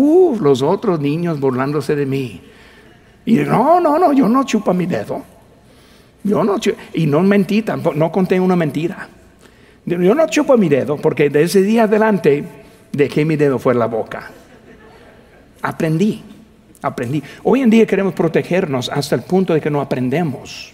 Uh, 0.00 0.38
los 0.40 0.62
otros 0.62 1.00
niños 1.00 1.40
burlándose 1.40 1.96
de 1.96 2.06
mí. 2.06 2.40
Y 3.24 3.34
no, 3.38 3.80
no, 3.80 3.98
no, 3.98 4.12
yo 4.12 4.28
no 4.28 4.44
chupo 4.44 4.72
mi 4.72 4.86
dedo. 4.86 5.24
Yo 6.22 6.44
no 6.44 6.56
y 6.94 7.06
no 7.06 7.20
mentí, 7.20 7.62
tampoco, 7.62 7.96
no 7.96 8.12
conté 8.12 8.38
una 8.38 8.54
mentira. 8.54 9.08
Yo 9.84 10.14
no 10.14 10.26
chupo 10.28 10.56
mi 10.56 10.68
dedo 10.68 10.98
porque 10.98 11.30
de 11.30 11.42
ese 11.42 11.62
día 11.62 11.84
adelante 11.84 12.44
dejé 12.92 13.24
mi 13.24 13.34
dedo 13.34 13.58
fuera 13.58 13.76
de 13.76 13.80
la 13.80 13.86
boca. 13.86 14.30
Aprendí, 15.62 16.22
aprendí. 16.80 17.20
Hoy 17.42 17.62
en 17.62 17.70
día 17.70 17.84
queremos 17.84 18.14
protegernos 18.14 18.88
hasta 18.88 19.16
el 19.16 19.22
punto 19.22 19.52
de 19.52 19.60
que 19.60 19.70
no 19.70 19.80
aprendemos. 19.80 20.72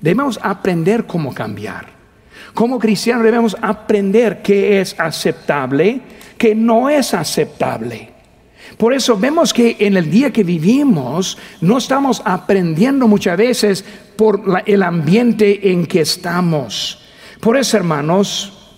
Debemos 0.00 0.40
aprender 0.42 1.06
cómo 1.06 1.32
cambiar. 1.32 1.86
Como 2.52 2.80
cristianos 2.80 3.22
debemos 3.22 3.56
aprender 3.62 4.42
qué 4.42 4.80
es 4.80 4.98
aceptable 4.98 6.00
que 6.42 6.56
no 6.56 6.90
es 6.90 7.14
aceptable. 7.14 8.10
Por 8.76 8.92
eso 8.92 9.16
vemos 9.16 9.54
que 9.54 9.76
en 9.78 9.96
el 9.96 10.10
día 10.10 10.32
que 10.32 10.42
vivimos 10.42 11.38
no 11.60 11.78
estamos 11.78 12.20
aprendiendo 12.24 13.06
muchas 13.06 13.36
veces 13.36 13.84
por 14.16 14.42
el 14.66 14.82
ambiente 14.82 15.70
en 15.70 15.86
que 15.86 16.00
estamos. 16.00 17.00
Por 17.38 17.56
eso, 17.56 17.76
hermanos, 17.76 18.74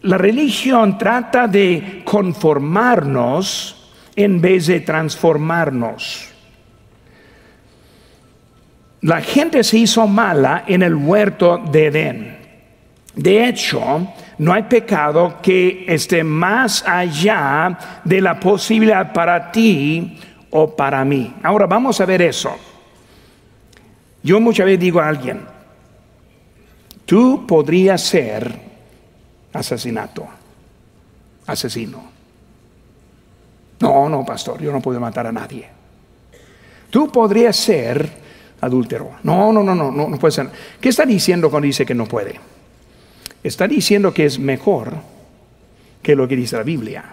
la 0.00 0.16
religión 0.16 0.96
trata 0.96 1.46
de 1.46 2.00
conformarnos 2.02 3.92
en 4.16 4.40
vez 4.40 4.66
de 4.66 4.80
transformarnos. 4.80 6.30
La 9.02 9.20
gente 9.20 9.62
se 9.64 9.76
hizo 9.76 10.06
mala 10.06 10.64
en 10.66 10.82
el 10.82 10.94
huerto 10.94 11.58
de 11.58 11.86
Edén. 11.88 12.38
De 13.14 13.46
hecho, 13.46 14.08
no 14.40 14.54
hay 14.54 14.62
pecado 14.62 15.36
que 15.42 15.84
esté 15.86 16.24
más 16.24 16.82
allá 16.86 17.78
de 18.02 18.22
la 18.22 18.40
posibilidad 18.40 19.12
para 19.12 19.52
ti 19.52 20.18
o 20.48 20.74
para 20.74 21.04
mí. 21.04 21.34
Ahora 21.42 21.66
vamos 21.66 22.00
a 22.00 22.06
ver 22.06 22.22
eso. 22.22 22.50
Yo 24.22 24.40
muchas 24.40 24.64
veces 24.64 24.80
digo 24.80 24.98
a 24.98 25.08
alguien, 25.08 25.42
tú 27.04 27.46
podrías 27.46 28.00
ser 28.00 28.50
asesinato, 29.52 30.26
asesino. 31.46 32.02
No, 33.80 34.08
no, 34.08 34.24
pastor, 34.24 34.62
yo 34.62 34.72
no 34.72 34.80
puedo 34.80 34.98
matar 35.00 35.26
a 35.26 35.32
nadie. 35.32 35.68
Tú 36.88 37.12
podrías 37.12 37.56
ser 37.56 38.10
adúltero. 38.62 39.10
No, 39.22 39.52
no, 39.52 39.62
no, 39.62 39.74
no, 39.74 39.92
no, 39.92 40.08
no 40.08 40.18
puede 40.18 40.32
ser. 40.32 40.48
¿Qué 40.80 40.88
está 40.88 41.04
diciendo 41.04 41.50
cuando 41.50 41.66
dice 41.66 41.84
que 41.84 41.94
no 41.94 42.06
puede? 42.06 42.40
Está 43.42 43.66
diciendo 43.66 44.12
que 44.12 44.26
es 44.26 44.38
mejor 44.38 44.94
que 46.02 46.16
lo 46.16 46.26
que 46.28 46.36
dice 46.36 46.56
la 46.56 46.62
Biblia. 46.62 47.04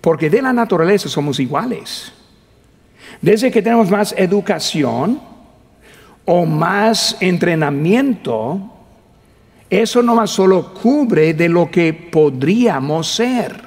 Porque 0.00 0.30
de 0.30 0.42
la 0.42 0.52
naturaleza 0.52 1.08
somos 1.08 1.40
iguales. 1.40 2.12
Desde 3.20 3.50
que 3.50 3.62
tenemos 3.62 3.90
más 3.90 4.14
educación 4.16 5.20
o 6.24 6.44
más 6.44 7.16
entrenamiento, 7.20 8.72
eso 9.70 10.02
no 10.02 10.14
más 10.14 10.30
solo 10.30 10.74
cubre 10.74 11.34
de 11.34 11.48
lo 11.48 11.70
que 11.70 11.92
podríamos 11.92 13.08
ser. 13.08 13.66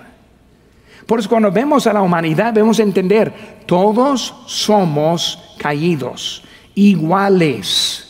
Por 1.06 1.20
eso 1.20 1.30
cuando 1.30 1.52
vemos 1.52 1.88
a 1.88 1.94
la 1.94 2.02
humanidad, 2.02 2.54
debemos 2.54 2.80
entender, 2.80 3.34
todos 3.66 4.36
somos 4.46 5.56
caídos, 5.58 6.44
iguales. 6.76 8.09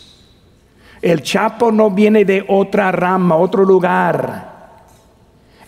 El 1.01 1.21
Chapo 1.21 1.71
no 1.71 1.91
viene 1.91 2.25
de 2.25 2.43
otra 2.47 2.91
rama, 2.91 3.35
otro 3.35 3.63
lugar. 3.63 4.49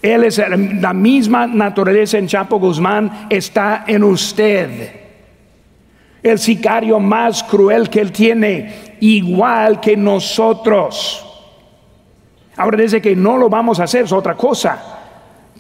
Él 0.02 0.24
es 0.24 0.42
la 0.50 0.94
misma 0.94 1.48
naturaleza 1.48 2.18
en 2.18 2.28
Chapo 2.28 2.60
Guzmán, 2.60 3.28
está 3.30 3.86
en 3.88 4.04
usted. 4.04 5.00
El 6.24 6.40
sicario 6.40 7.00
más 7.00 7.44
cruel 7.44 7.90
que 7.90 8.02
él 8.02 8.12
tiene, 8.12 8.96
igual 9.00 9.80
que 9.80 9.96
nosotros. 9.96 11.28
Ahora 12.58 12.78
dice 12.78 13.02
que 13.02 13.16
no 13.16 13.38
lo 13.38 13.50
vamos 13.50 13.80
a 13.80 13.84
hacer, 13.84 14.06
es 14.06 14.12
otra 14.12 14.36
cosa. 14.36 15.00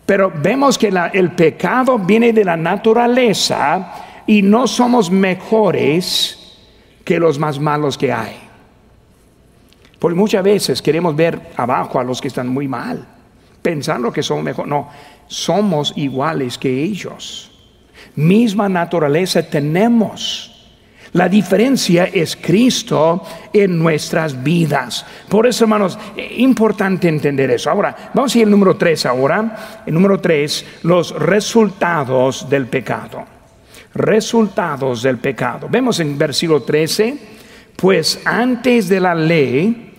Pero 0.05 0.31
vemos 0.35 0.77
que 0.77 0.91
el 1.13 1.31
pecado 1.31 1.97
viene 1.97 2.33
de 2.33 2.43
la 2.43 2.57
naturaleza 2.57 3.93
y 4.25 4.41
no 4.41 4.67
somos 4.67 5.09
mejores 5.09 6.57
que 7.03 7.19
los 7.19 7.39
más 7.39 7.59
malos 7.59 7.97
que 7.97 8.11
hay. 8.11 8.50
Porque 10.01 10.17
muchas 10.17 10.43
veces 10.43 10.81
queremos 10.81 11.15
ver 11.15 11.39
abajo 11.55 11.99
a 11.99 12.03
los 12.03 12.19
que 12.19 12.29
están 12.29 12.47
muy 12.47 12.67
mal, 12.67 13.05
pensando 13.61 14.11
que 14.11 14.23
son 14.23 14.43
mejor. 14.43 14.67
No, 14.67 14.89
somos 15.27 15.93
iguales 15.95 16.57
que 16.57 16.81
ellos. 16.81 17.51
Misma 18.15 18.67
naturaleza 18.67 19.43
tenemos. 19.43 20.73
La 21.13 21.29
diferencia 21.29 22.05
es 22.05 22.35
Cristo 22.35 23.21
en 23.53 23.77
nuestras 23.77 24.41
vidas. 24.41 25.05
Por 25.29 25.45
eso, 25.45 25.65
hermanos, 25.65 25.99
es 26.17 26.39
importante 26.39 27.07
entender 27.07 27.51
eso. 27.51 27.69
Ahora, 27.69 27.95
vamos 28.11 28.33
a 28.33 28.39
ir 28.39 28.45
al 28.45 28.49
número 28.49 28.75
3 28.75 29.05
ahora. 29.05 29.83
El 29.85 29.93
número 29.93 30.19
3, 30.19 30.65
los 30.81 31.11
resultados 31.11 32.49
del 32.49 32.65
pecado. 32.65 33.23
Resultados 33.93 35.03
del 35.03 35.19
pecado. 35.19 35.67
Vemos 35.69 35.99
en 35.99 36.17
versículo 36.17 36.63
13, 36.63 37.17
pues 37.75 38.19
antes 38.25 38.89
de 38.89 38.99
la 38.99 39.13
ley, 39.13 39.89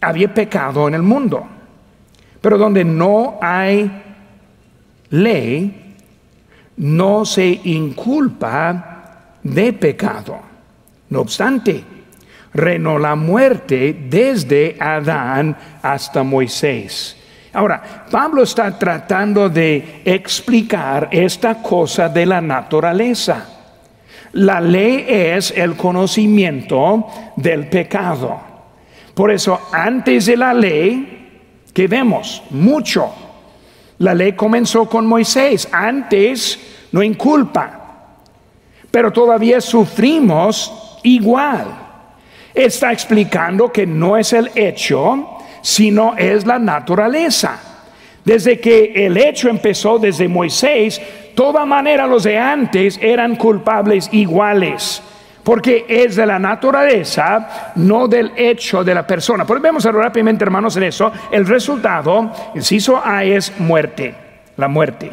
había 0.00 0.32
pecado 0.32 0.88
en 0.88 0.94
el 0.94 1.02
mundo. 1.02 1.46
Pero 2.40 2.56
donde 2.56 2.84
no 2.84 3.38
hay 3.42 3.90
ley, 5.10 5.96
no 6.76 7.24
se 7.24 7.60
inculpa 7.64 9.36
de 9.42 9.72
pecado. 9.72 10.38
No 11.10 11.20
obstante, 11.20 11.84
reinó 12.54 12.98
la 12.98 13.14
muerte 13.14 14.06
desde 14.08 14.76
Adán 14.80 15.56
hasta 15.82 16.22
Moisés. 16.22 17.16
Ahora, 17.52 18.06
Pablo 18.10 18.44
está 18.44 18.78
tratando 18.78 19.48
de 19.48 20.02
explicar 20.04 21.08
esta 21.10 21.60
cosa 21.60 22.08
de 22.08 22.24
la 22.24 22.40
naturaleza. 22.40 23.44
La 24.32 24.60
ley 24.60 25.04
es 25.08 25.50
el 25.50 25.76
conocimiento 25.76 27.08
del 27.36 27.66
pecado. 27.68 28.49
Por 29.14 29.30
eso, 29.30 29.60
antes 29.72 30.26
de 30.26 30.36
la 30.36 30.54
ley, 30.54 31.20
que 31.72 31.86
vemos 31.86 32.42
mucho, 32.50 33.12
la 33.98 34.14
ley 34.14 34.32
comenzó 34.32 34.88
con 34.88 35.06
Moisés, 35.06 35.68
antes 35.72 36.58
no 36.92 37.02
inculpa, 37.02 38.16
pero 38.90 39.12
todavía 39.12 39.60
sufrimos 39.60 40.98
igual. 41.02 41.66
Está 42.54 42.92
explicando 42.92 43.70
que 43.70 43.86
no 43.86 44.16
es 44.16 44.32
el 44.32 44.50
hecho, 44.54 45.38
sino 45.62 46.16
es 46.16 46.46
la 46.46 46.58
naturaleza. 46.58 47.60
Desde 48.24 48.58
que 48.58 49.06
el 49.06 49.16
hecho 49.16 49.48
empezó 49.48 49.98
desde 49.98 50.28
Moisés, 50.28 51.00
toda 51.34 51.64
manera 51.64 52.06
los 52.06 52.24
de 52.24 52.38
antes 52.38 52.98
eran 53.00 53.36
culpables 53.36 54.08
iguales 54.12 55.02
porque 55.42 55.86
es 55.88 56.16
de 56.16 56.26
la 56.26 56.38
naturaleza, 56.38 57.72
no 57.76 58.08
del 58.08 58.32
hecho 58.36 58.84
de 58.84 58.94
la 58.94 59.06
persona. 59.06 59.44
Pues 59.44 59.60
vemos 59.60 59.84
rápidamente, 59.84 60.44
hermanos, 60.44 60.76
en 60.76 60.84
eso. 60.84 61.12
El 61.30 61.46
resultado, 61.46 62.30
inciso 62.54 63.00
A, 63.02 63.24
es 63.24 63.58
muerte, 63.58 64.14
la 64.56 64.68
muerte. 64.68 65.12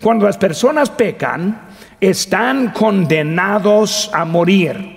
Cuando 0.00 0.26
las 0.26 0.38
personas 0.38 0.90
pecan, 0.90 1.62
están 2.00 2.70
condenados 2.70 4.10
a 4.12 4.24
morir. 4.24 4.95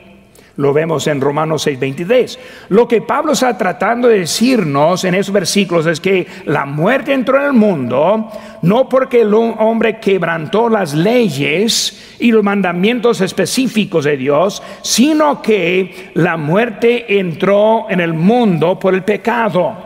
Lo 0.60 0.74
vemos 0.74 1.07
en 1.07 1.22
Romanos 1.22 1.66
6:23. 1.66 2.38
Lo 2.68 2.86
que 2.86 3.01
Pablo 3.01 3.32
está 3.32 3.57
tratando 3.57 4.10
de 4.10 4.20
decirnos 4.20 5.05
en 5.05 5.16
esos 5.16 5.34
versículos 5.34 5.86
es 5.86 6.01
que 6.01 6.28
la 6.43 6.66
muerte 6.66 7.14
entró 7.14 7.39
en 7.39 7.45
el 7.45 7.53
mundo 7.53 8.30
no 8.62 8.89
porque 8.89 9.22
el 9.22 9.34
hombre 9.34 10.01
quebrantó 10.01 10.68
las 10.68 10.93
leyes 10.93 12.18
y 12.20 12.34
los 12.34 12.43
mandamientos 12.43 13.22
específicos 13.22 14.03
de 14.03 14.18
Dios, 14.18 14.62
sino 14.82 15.41
que 15.41 16.12
la 16.16 16.36
muerte 16.36 17.18
entró 17.18 17.89
en 17.89 18.01
el 18.01 18.14
mundo 18.14 18.78
por 18.78 18.93
el 18.93 19.03
pecado. 19.03 19.78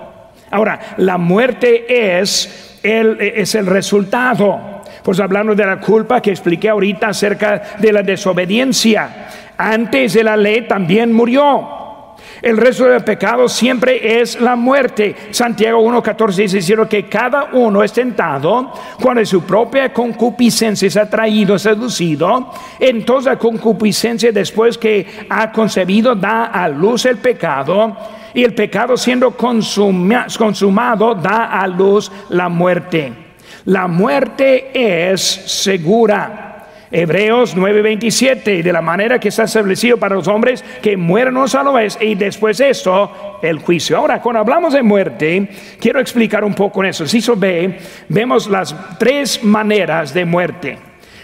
Ahora, 0.49 0.95
la 0.97 1.19
muerte 1.19 2.17
es 2.17 2.79
el, 2.81 3.21
es 3.21 3.53
el 3.53 3.67
resultado. 3.67 4.81
Pues 5.03 5.19
hablando 5.19 5.53
de 5.53 5.65
la 5.65 5.79
culpa 5.79 6.21
que 6.21 6.31
expliqué 6.31 6.69
ahorita 6.69 7.09
acerca 7.09 7.61
de 7.77 7.91
la 7.91 8.01
desobediencia 8.01 9.27
antes 9.57 10.13
de 10.13 10.23
la 10.23 10.37
ley 10.37 10.67
también 10.67 11.13
murió. 11.13 11.83
El 12.41 12.57
resto 12.57 12.83
del 12.85 13.03
pecado 13.05 13.47
siempre 13.47 14.19
es 14.19 14.39
la 14.41 14.57
muerte. 14.57 15.15
Santiago 15.31 15.81
1.14 15.81 16.49
dice 16.49 16.75
que 16.89 17.07
cada 17.07 17.49
uno 17.53 17.81
es 17.81 17.93
tentado 17.93 18.73
cuando 19.01 19.25
su 19.25 19.43
propia 19.43 19.93
concupiscencia 19.93 20.89
se 20.89 20.99
ha 20.99 21.09
traído, 21.09 21.57
seducido. 21.57 22.51
Entonces 22.79 23.31
la 23.31 23.39
concupiscencia 23.39 24.33
después 24.33 24.77
que 24.77 25.25
ha 25.29 25.53
concebido 25.53 26.15
da 26.15 26.47
a 26.47 26.67
luz 26.67 27.05
el 27.05 27.17
pecado. 27.17 27.95
Y 28.33 28.43
el 28.43 28.53
pecado 28.53 28.97
siendo 28.97 29.37
consumado 29.37 31.15
da 31.15 31.45
a 31.45 31.65
luz 31.65 32.11
la 32.27 32.49
muerte. 32.49 33.13
La 33.65 33.87
muerte 33.87 35.11
es 35.13 35.21
segura. 35.21 36.52
Hebreos 36.95 37.55
9:27, 37.57 38.61
de 38.61 38.71
la 38.71 38.83
manera 38.83 39.19
que 39.19 39.29
está 39.29 39.45
establecido 39.45 39.97
para 39.97 40.13
los 40.13 40.27
hombres 40.27 40.63
que 40.79 40.95
mueren 40.95 41.35
a 41.37 41.63
la 41.63 41.71
vez 41.71 41.97
y 41.99 42.13
después 42.13 42.59
de 42.59 42.69
esto 42.69 43.39
el 43.41 43.57
juicio. 43.57 43.97
Ahora, 43.97 44.21
cuando 44.21 44.41
hablamos 44.41 44.73
de 44.73 44.83
muerte, 44.83 45.49
quiero 45.79 45.99
explicar 45.99 46.43
un 46.43 46.53
poco 46.53 46.83
en 46.83 46.91
eso. 46.91 47.07
Si 47.07 47.19
ve, 47.35 47.79
vemos 48.09 48.47
las 48.47 48.75
tres 48.99 49.43
maneras 49.43 50.13
de 50.13 50.23
muerte. 50.23 50.77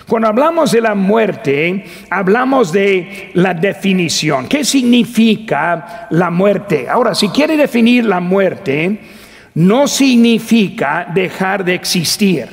Cuando 0.07 0.27
hablamos 0.27 0.71
de 0.71 0.81
la 0.81 0.95
muerte, 0.95 1.85
hablamos 2.09 2.71
de 2.71 3.29
la 3.35 3.53
definición. 3.53 4.47
¿Qué 4.47 4.65
significa 4.65 6.07
la 6.09 6.31
muerte? 6.31 6.87
Ahora, 6.89 7.13
si 7.13 7.29
quiere 7.29 7.55
definir 7.55 8.05
la 8.05 8.19
muerte, 8.19 9.01
no 9.53 9.87
significa 9.87 11.05
dejar 11.13 11.63
de 11.63 11.75
existir. 11.75 12.47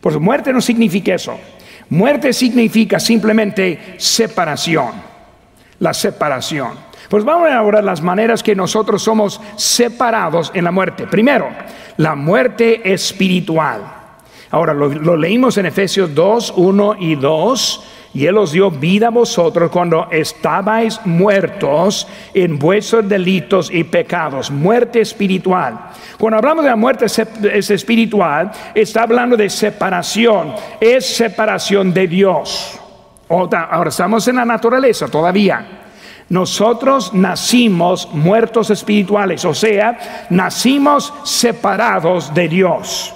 Por 0.00 0.18
muerte 0.18 0.50
no 0.50 0.62
significa 0.62 1.14
eso. 1.14 1.38
Muerte 1.90 2.32
significa 2.32 3.00
simplemente 3.00 3.94
separación, 3.98 4.92
la 5.80 5.92
separación. 5.92 6.72
Pues 7.08 7.24
vamos 7.24 7.50
a 7.50 7.62
ver 7.62 7.82
las 7.82 8.00
maneras 8.00 8.42
que 8.42 8.54
nosotros 8.54 9.02
somos 9.02 9.40
separados 9.56 10.52
en 10.54 10.64
la 10.64 10.70
muerte. 10.70 11.08
Primero, 11.08 11.48
la 11.96 12.14
muerte 12.14 12.92
espiritual. 12.92 13.82
Ahora, 14.52 14.72
lo, 14.72 14.88
lo 14.88 15.16
leímos 15.16 15.58
en 15.58 15.66
Efesios 15.66 16.14
2, 16.14 16.54
1 16.56 16.96
y 17.00 17.16
2 17.16 17.86
y 18.12 18.26
Él 18.26 18.38
os 18.38 18.52
dio 18.52 18.70
vida 18.70 19.08
a 19.08 19.10
vosotros 19.10 19.70
cuando 19.70 20.08
estabais 20.10 21.00
muertos 21.04 22.08
en 22.34 22.58
vuestros 22.58 23.08
delitos 23.08 23.70
y 23.72 23.84
pecados, 23.84 24.50
muerte 24.50 25.00
espiritual. 25.00 25.78
Cuando 26.18 26.38
hablamos 26.38 26.64
de 26.64 26.70
la 26.70 26.76
muerte 26.76 27.06
espiritual, 27.06 28.50
está 28.74 29.02
hablando 29.02 29.36
de 29.36 29.48
separación, 29.48 30.54
es 30.80 31.06
separación 31.06 31.94
de 31.94 32.08
Dios. 32.08 32.80
Ahora 33.28 33.88
estamos 33.90 34.26
en 34.26 34.36
la 34.36 34.44
naturaleza 34.44 35.06
todavía. 35.06 35.64
Nosotros 36.30 37.12
nacimos 37.14 38.08
muertos 38.12 38.70
espirituales, 38.70 39.44
o 39.44 39.54
sea, 39.54 40.26
nacimos 40.30 41.12
separados 41.24 42.32
de 42.34 42.48
Dios. 42.48 43.14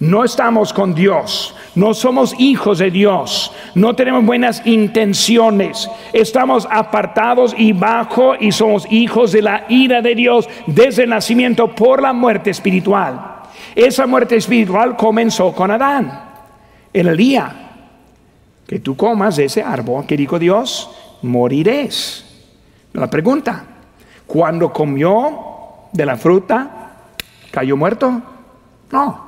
No 0.00 0.22
estamos 0.22 0.72
con 0.72 0.94
Dios, 0.94 1.56
no 1.74 1.92
somos 1.92 2.32
hijos 2.38 2.78
de 2.78 2.88
Dios, 2.88 3.50
no 3.74 3.96
tenemos 3.96 4.24
buenas 4.24 4.64
intenciones, 4.64 5.90
estamos 6.12 6.68
apartados 6.70 7.52
y 7.58 7.72
bajo 7.72 8.36
y 8.38 8.52
somos 8.52 8.86
hijos 8.92 9.32
de 9.32 9.42
la 9.42 9.64
ira 9.68 10.00
de 10.00 10.14
Dios 10.14 10.48
desde 10.68 11.02
el 11.02 11.10
nacimiento 11.10 11.74
por 11.74 12.00
la 12.00 12.12
muerte 12.12 12.50
espiritual. 12.50 13.40
Esa 13.74 14.06
muerte 14.06 14.36
espiritual 14.36 14.96
comenzó 14.96 15.52
con 15.52 15.72
Adán, 15.72 16.26
el 16.92 17.16
día 17.16 17.56
que 18.68 18.78
tú 18.78 18.96
comas 18.96 19.34
de 19.34 19.46
ese 19.46 19.64
árbol 19.64 20.06
que 20.06 20.16
dijo 20.16 20.38
Dios, 20.38 20.90
moriréis. 21.22 22.24
La 22.92 23.10
pregunta, 23.10 23.64
¿cuándo 24.28 24.72
comió 24.72 25.88
de 25.92 26.06
la 26.06 26.16
fruta, 26.16 26.92
cayó 27.50 27.76
muerto? 27.76 28.22
No 28.92 29.27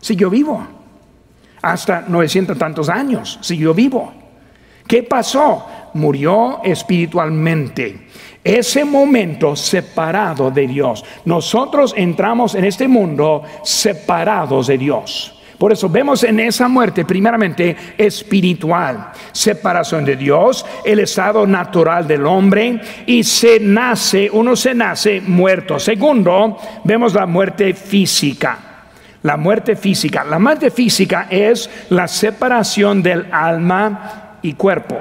siguió 0.00 0.30
vivo. 0.30 0.66
Hasta 1.62 2.04
900 2.06 2.56
tantos 2.56 2.88
años 2.88 3.38
siguió 3.40 3.74
vivo. 3.74 4.12
¿Qué 4.86 5.02
pasó? 5.02 5.66
Murió 5.94 6.60
espiritualmente. 6.62 8.06
Ese 8.44 8.84
momento 8.84 9.56
separado 9.56 10.50
de 10.50 10.68
Dios. 10.68 11.04
Nosotros 11.24 11.92
entramos 11.96 12.54
en 12.54 12.64
este 12.64 12.86
mundo 12.86 13.42
separados 13.64 14.68
de 14.68 14.78
Dios. 14.78 15.32
Por 15.58 15.72
eso 15.72 15.88
vemos 15.88 16.22
en 16.22 16.38
esa 16.38 16.68
muerte 16.68 17.04
primeramente 17.06 17.74
espiritual, 17.96 19.10
separación 19.32 20.04
de 20.04 20.14
Dios, 20.14 20.66
el 20.84 20.98
estado 20.98 21.46
natural 21.46 22.06
del 22.06 22.26
hombre 22.26 22.78
y 23.06 23.24
se 23.24 23.58
nace, 23.58 24.28
uno 24.30 24.54
se 24.54 24.74
nace 24.74 25.22
muerto. 25.22 25.80
Segundo, 25.80 26.58
vemos 26.84 27.14
la 27.14 27.24
muerte 27.24 27.72
física 27.72 28.65
la 29.26 29.36
muerte 29.36 29.74
física. 29.74 30.22
La 30.22 30.38
muerte 30.38 30.70
física 30.70 31.26
es 31.28 31.68
la 31.90 32.06
separación 32.06 33.02
del 33.02 33.26
alma 33.32 34.38
y 34.40 34.52
cuerpo. 34.52 34.98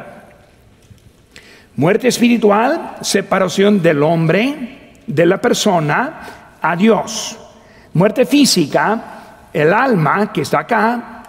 Muerte 1.76 2.08
espiritual, 2.08 2.96
separación 3.02 3.84
del 3.84 4.02
hombre, 4.02 4.94
de 5.06 5.26
la 5.28 5.40
persona, 5.40 6.58
a 6.60 6.76
Dios. 6.76 7.38
Muerte 7.94 8.26
física, 8.26 9.50
el 9.54 9.72
alma 9.72 10.34
que 10.34 10.42
está 10.42 10.62
acá, 10.62 11.24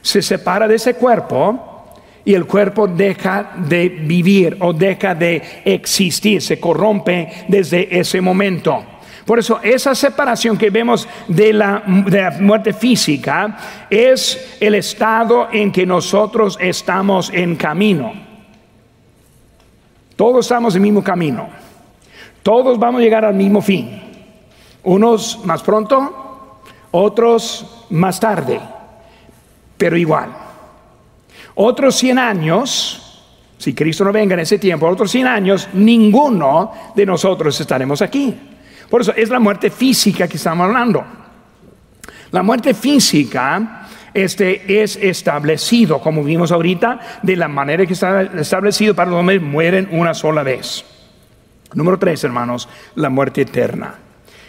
se 0.00 0.22
separa 0.22 0.66
de 0.66 0.76
ese 0.76 0.94
cuerpo 0.94 1.92
y 2.24 2.32
el 2.32 2.46
cuerpo 2.46 2.88
deja 2.88 3.52
de 3.56 3.90
vivir 3.90 4.56
o 4.60 4.72
deja 4.72 5.14
de 5.14 5.42
existir, 5.66 6.40
se 6.40 6.58
corrompe 6.58 7.44
desde 7.48 7.98
ese 8.00 8.22
momento. 8.22 8.91
Por 9.24 9.38
eso 9.38 9.60
esa 9.62 9.94
separación 9.94 10.58
que 10.58 10.70
vemos 10.70 11.08
de 11.28 11.52
la, 11.52 11.82
muerte 12.40 12.72
física 12.72 13.56
es 13.88 14.56
el 14.60 14.74
estado 14.74 15.48
en 15.52 15.70
que 15.70 15.86
nosotros 15.86 16.58
estamos 16.60 17.30
en 17.32 17.56
camino. 17.56 18.12
Todos 20.16 20.46
estamos 20.46 20.74
en 20.74 20.82
el 20.82 20.82
mismo 20.82 21.04
camino. 21.04 21.48
Todos 22.42 22.78
vamos 22.78 23.00
a 23.00 23.04
llegar 23.04 23.24
al 23.24 23.34
mismo 23.34 23.60
fin. 23.60 24.02
Unos 24.82 25.44
más 25.44 25.62
pronto, 25.62 26.60
otros 26.90 27.86
más 27.90 28.18
tarde, 28.18 28.60
pero 29.76 29.96
igual. 29.96 30.30
Otros 31.54 31.94
100 31.96 32.18
años, 32.18 33.24
si 33.58 33.72
Cristo 33.72 34.04
no 34.04 34.12
venga 34.12 34.34
en 34.34 34.40
ese 34.40 34.58
tiempo, 34.58 34.88
otros 34.88 35.12
100 35.12 35.26
años, 35.28 35.68
ninguno 35.74 36.72
de 36.96 37.06
nosotros 37.06 37.60
estaremos 37.60 38.02
aquí. 38.02 38.36
Por 38.92 39.00
eso 39.00 39.14
es 39.16 39.30
la 39.30 39.40
muerte 39.40 39.70
física 39.70 40.28
que 40.28 40.36
estamos 40.36 40.66
hablando. 40.66 41.02
La 42.30 42.42
muerte 42.42 42.74
física 42.74 43.88
este 44.12 44.82
es 44.82 44.96
establecido, 44.96 45.98
como 45.98 46.22
vimos 46.22 46.52
ahorita, 46.52 47.00
de 47.22 47.34
la 47.34 47.48
manera 47.48 47.86
que 47.86 47.94
está 47.94 48.20
establecido 48.20 48.94
para 48.94 49.08
los 49.10 49.20
hombres 49.20 49.40
mueren 49.40 49.88
una 49.92 50.12
sola 50.12 50.42
vez. 50.42 50.84
Número 51.72 51.98
tres, 51.98 52.22
hermanos, 52.22 52.68
la 52.96 53.08
muerte 53.08 53.40
eterna. 53.40 53.94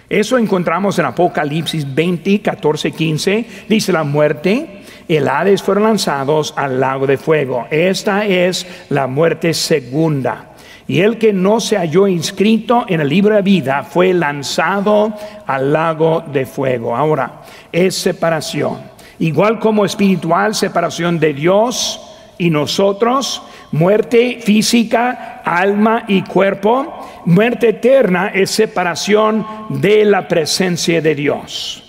Eso 0.10 0.38
encontramos 0.38 1.00
en 1.00 1.06
Apocalipsis 1.06 1.96
20, 1.96 2.42
14, 2.42 2.92
15. 2.92 3.48
Dice 3.70 3.94
la 3.94 4.04
muerte, 4.04 4.84
el 5.08 5.30
Hades 5.30 5.64
fueron 5.64 5.86
lanzados 5.86 6.54
al 6.58 6.82
lago 6.82 7.08
de 7.08 7.16
fuego. 7.16 7.66
Esta 7.72 8.26
es 8.26 8.68
la 8.90 9.08
muerte 9.08 9.54
segunda. 9.54 10.53
Y 10.88 11.00
el 11.00 11.18
que 11.18 11.32
no 11.32 11.60
se 11.60 11.78
halló 11.78 12.08
inscrito 12.08 12.86
en 12.88 13.00
el 13.00 13.10
libro 13.10 13.36
de 13.36 13.42
vida 13.42 13.84
fue 13.84 14.14
lanzado 14.14 15.14
al 15.48 15.72
lago 15.72 16.24
de 16.32 16.46
fuego. 16.46 16.96
Ahora, 16.96 17.42
es 17.72 17.96
separación. 17.96 18.82
Igual 19.20 19.60
como 19.60 19.86
espiritual, 19.86 20.54
separación 20.54 21.20
de 21.20 21.34
Dios 21.34 22.02
y 22.38 22.50
nosotros, 22.50 23.42
muerte 23.72 24.40
física, 24.42 25.42
alma 25.46 26.04
y 26.08 26.24
cuerpo. 26.24 27.22
Muerte 27.26 27.70
eterna 27.70 28.32
es 28.34 28.52
separación 28.52 29.46
de 29.70 30.04
la 30.04 30.28
presencia 30.28 31.00
de 31.02 31.16
Dios. 31.16 31.84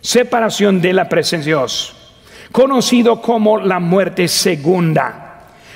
Separación 0.00 0.80
de 0.80 0.92
la 0.92 1.08
presencia 1.08 1.54
de 1.54 1.58
Dios. 1.58 1.96
Conocido 2.52 3.20
como 3.20 3.58
la 3.58 3.80
muerte 3.80 4.28
segunda. 4.28 5.29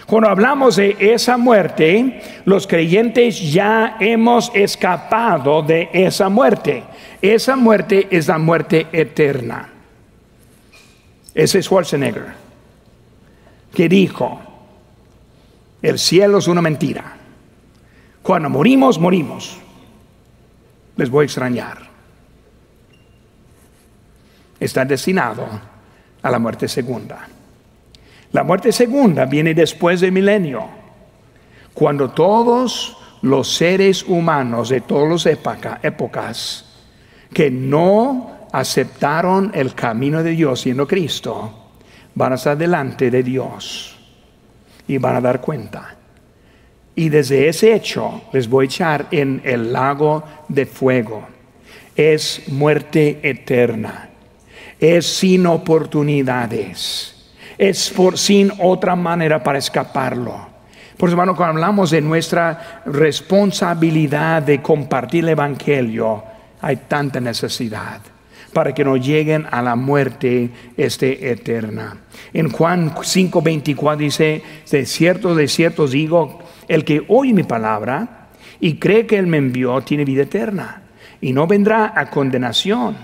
Cuando 0.06 0.28
hablamos 0.28 0.76
de 0.76 0.96
esa 0.98 1.36
muerte, 1.36 2.20
los 2.44 2.66
creyentes 2.66 3.52
ya 3.52 3.96
hemos 4.00 4.50
escapado 4.54 5.62
de 5.62 5.88
esa 5.92 6.28
muerte. 6.28 6.84
Esa 7.22 7.56
muerte 7.56 8.08
es 8.10 8.28
la 8.28 8.38
muerte 8.38 8.86
eterna. 8.92 9.70
Ese 11.34 11.58
es 11.58 11.64
Schwarzenegger, 11.64 12.34
que 13.74 13.88
dijo, 13.88 14.40
el 15.82 15.98
cielo 15.98 16.38
es 16.38 16.48
una 16.48 16.60
mentira. 16.60 17.16
Cuando 18.22 18.48
morimos, 18.48 18.98
morimos. 18.98 19.58
Les 20.96 21.10
voy 21.10 21.22
a 21.22 21.26
extrañar. 21.26 21.78
Está 24.60 24.84
destinado 24.84 25.46
a 26.22 26.30
la 26.30 26.38
muerte 26.38 26.68
segunda. 26.68 27.28
La 28.34 28.42
muerte 28.42 28.72
segunda 28.72 29.26
viene 29.26 29.54
después 29.54 30.00
del 30.00 30.10
milenio, 30.10 30.64
cuando 31.72 32.10
todos 32.10 32.96
los 33.22 33.54
seres 33.54 34.02
humanos 34.02 34.70
de 34.70 34.80
todas 34.80 35.24
las 35.24 35.78
épocas 35.84 36.64
que 37.32 37.48
no 37.48 38.48
aceptaron 38.50 39.52
el 39.54 39.72
camino 39.76 40.20
de 40.24 40.32
Dios 40.32 40.62
siendo 40.62 40.84
Cristo, 40.84 41.68
van 42.16 42.32
a 42.32 42.34
estar 42.34 42.58
delante 42.58 43.08
de 43.08 43.22
Dios 43.22 43.96
y 44.88 44.98
van 44.98 45.14
a 45.14 45.20
dar 45.20 45.40
cuenta. 45.40 45.94
Y 46.96 47.10
desde 47.10 47.46
ese 47.46 47.72
hecho 47.72 48.22
les 48.32 48.48
voy 48.48 48.64
a 48.64 48.66
echar 48.66 49.06
en 49.12 49.42
el 49.44 49.72
lago 49.72 50.24
de 50.48 50.66
fuego. 50.66 51.24
Es 51.94 52.42
muerte 52.48 53.20
eterna. 53.22 54.10
Es 54.80 55.06
sin 55.06 55.46
oportunidades 55.46 57.13
es 57.58 57.90
por 57.90 58.18
sin 58.18 58.52
otra 58.60 58.96
manera 58.96 59.42
para 59.42 59.58
escaparlo. 59.58 60.54
Por 60.96 61.08
eso, 61.08 61.14
hermano, 61.14 61.34
cuando 61.34 61.58
hablamos 61.58 61.90
de 61.90 62.00
nuestra 62.00 62.82
responsabilidad 62.86 64.42
de 64.42 64.62
compartir 64.62 65.24
el 65.24 65.30
Evangelio, 65.30 66.22
hay 66.60 66.76
tanta 66.88 67.20
necesidad 67.20 68.00
para 68.52 68.72
que 68.72 68.84
no 68.84 68.96
lleguen 68.96 69.46
a 69.50 69.60
la 69.60 69.74
muerte 69.74 70.50
este, 70.76 71.30
eterna. 71.30 71.96
En 72.32 72.50
Juan 72.50 72.94
5:24 72.94 73.96
dice, 73.96 74.42
de 74.70 74.86
cierto, 74.86 75.34
de 75.34 75.48
cierto 75.48 75.88
digo, 75.88 76.38
el 76.68 76.84
que 76.84 77.04
oye 77.08 77.34
mi 77.34 77.42
palabra 77.42 78.28
y 78.60 78.76
cree 78.76 79.06
que 79.06 79.18
Él 79.18 79.26
me 79.26 79.38
envió, 79.38 79.82
tiene 79.82 80.04
vida 80.04 80.22
eterna 80.22 80.82
y 81.20 81.32
no 81.32 81.46
vendrá 81.46 81.92
a 81.96 82.08
condenación, 82.08 82.96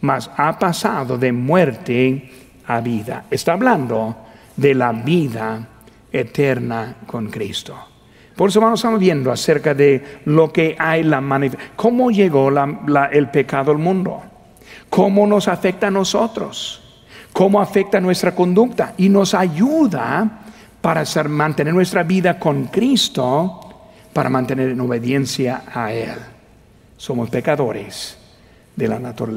mas 0.00 0.30
ha 0.36 0.58
pasado 0.58 1.16
de 1.16 1.32
muerte 1.32 2.30
a 2.68 2.80
vida. 2.80 3.24
Está 3.30 3.54
hablando 3.54 4.16
de 4.56 4.74
la 4.74 4.92
vida 4.92 5.66
eterna 6.12 6.96
con 7.06 7.28
Cristo. 7.28 7.76
Por 8.36 8.50
eso 8.50 8.60
vamos 8.60 8.78
estamos 8.78 9.00
viendo 9.00 9.32
acerca 9.32 9.74
de 9.74 10.20
lo 10.26 10.52
que 10.52 10.76
hay, 10.78 11.02
la 11.02 11.20
cómo 11.74 12.10
llegó 12.10 12.50
el 13.10 13.30
pecado 13.30 13.72
al 13.72 13.78
mundo, 13.78 14.22
cómo 14.88 15.26
nos 15.26 15.48
afecta 15.48 15.88
a 15.88 15.90
nosotros, 15.90 17.02
cómo 17.32 17.60
afecta 17.60 18.00
nuestra 18.00 18.34
conducta 18.34 18.94
y 18.96 19.08
nos 19.08 19.34
ayuda 19.34 20.42
para 20.80 21.02
mantener 21.28 21.74
nuestra 21.74 22.04
vida 22.04 22.38
con 22.38 22.66
Cristo, 22.66 23.60
para 24.12 24.30
mantener 24.30 24.68
en 24.70 24.80
obediencia 24.80 25.64
a 25.72 25.92
Él. 25.92 26.14
Somos 26.96 27.30
pecadores 27.30 28.18
de 28.76 28.88
la 28.88 29.00
naturaleza. 29.00 29.36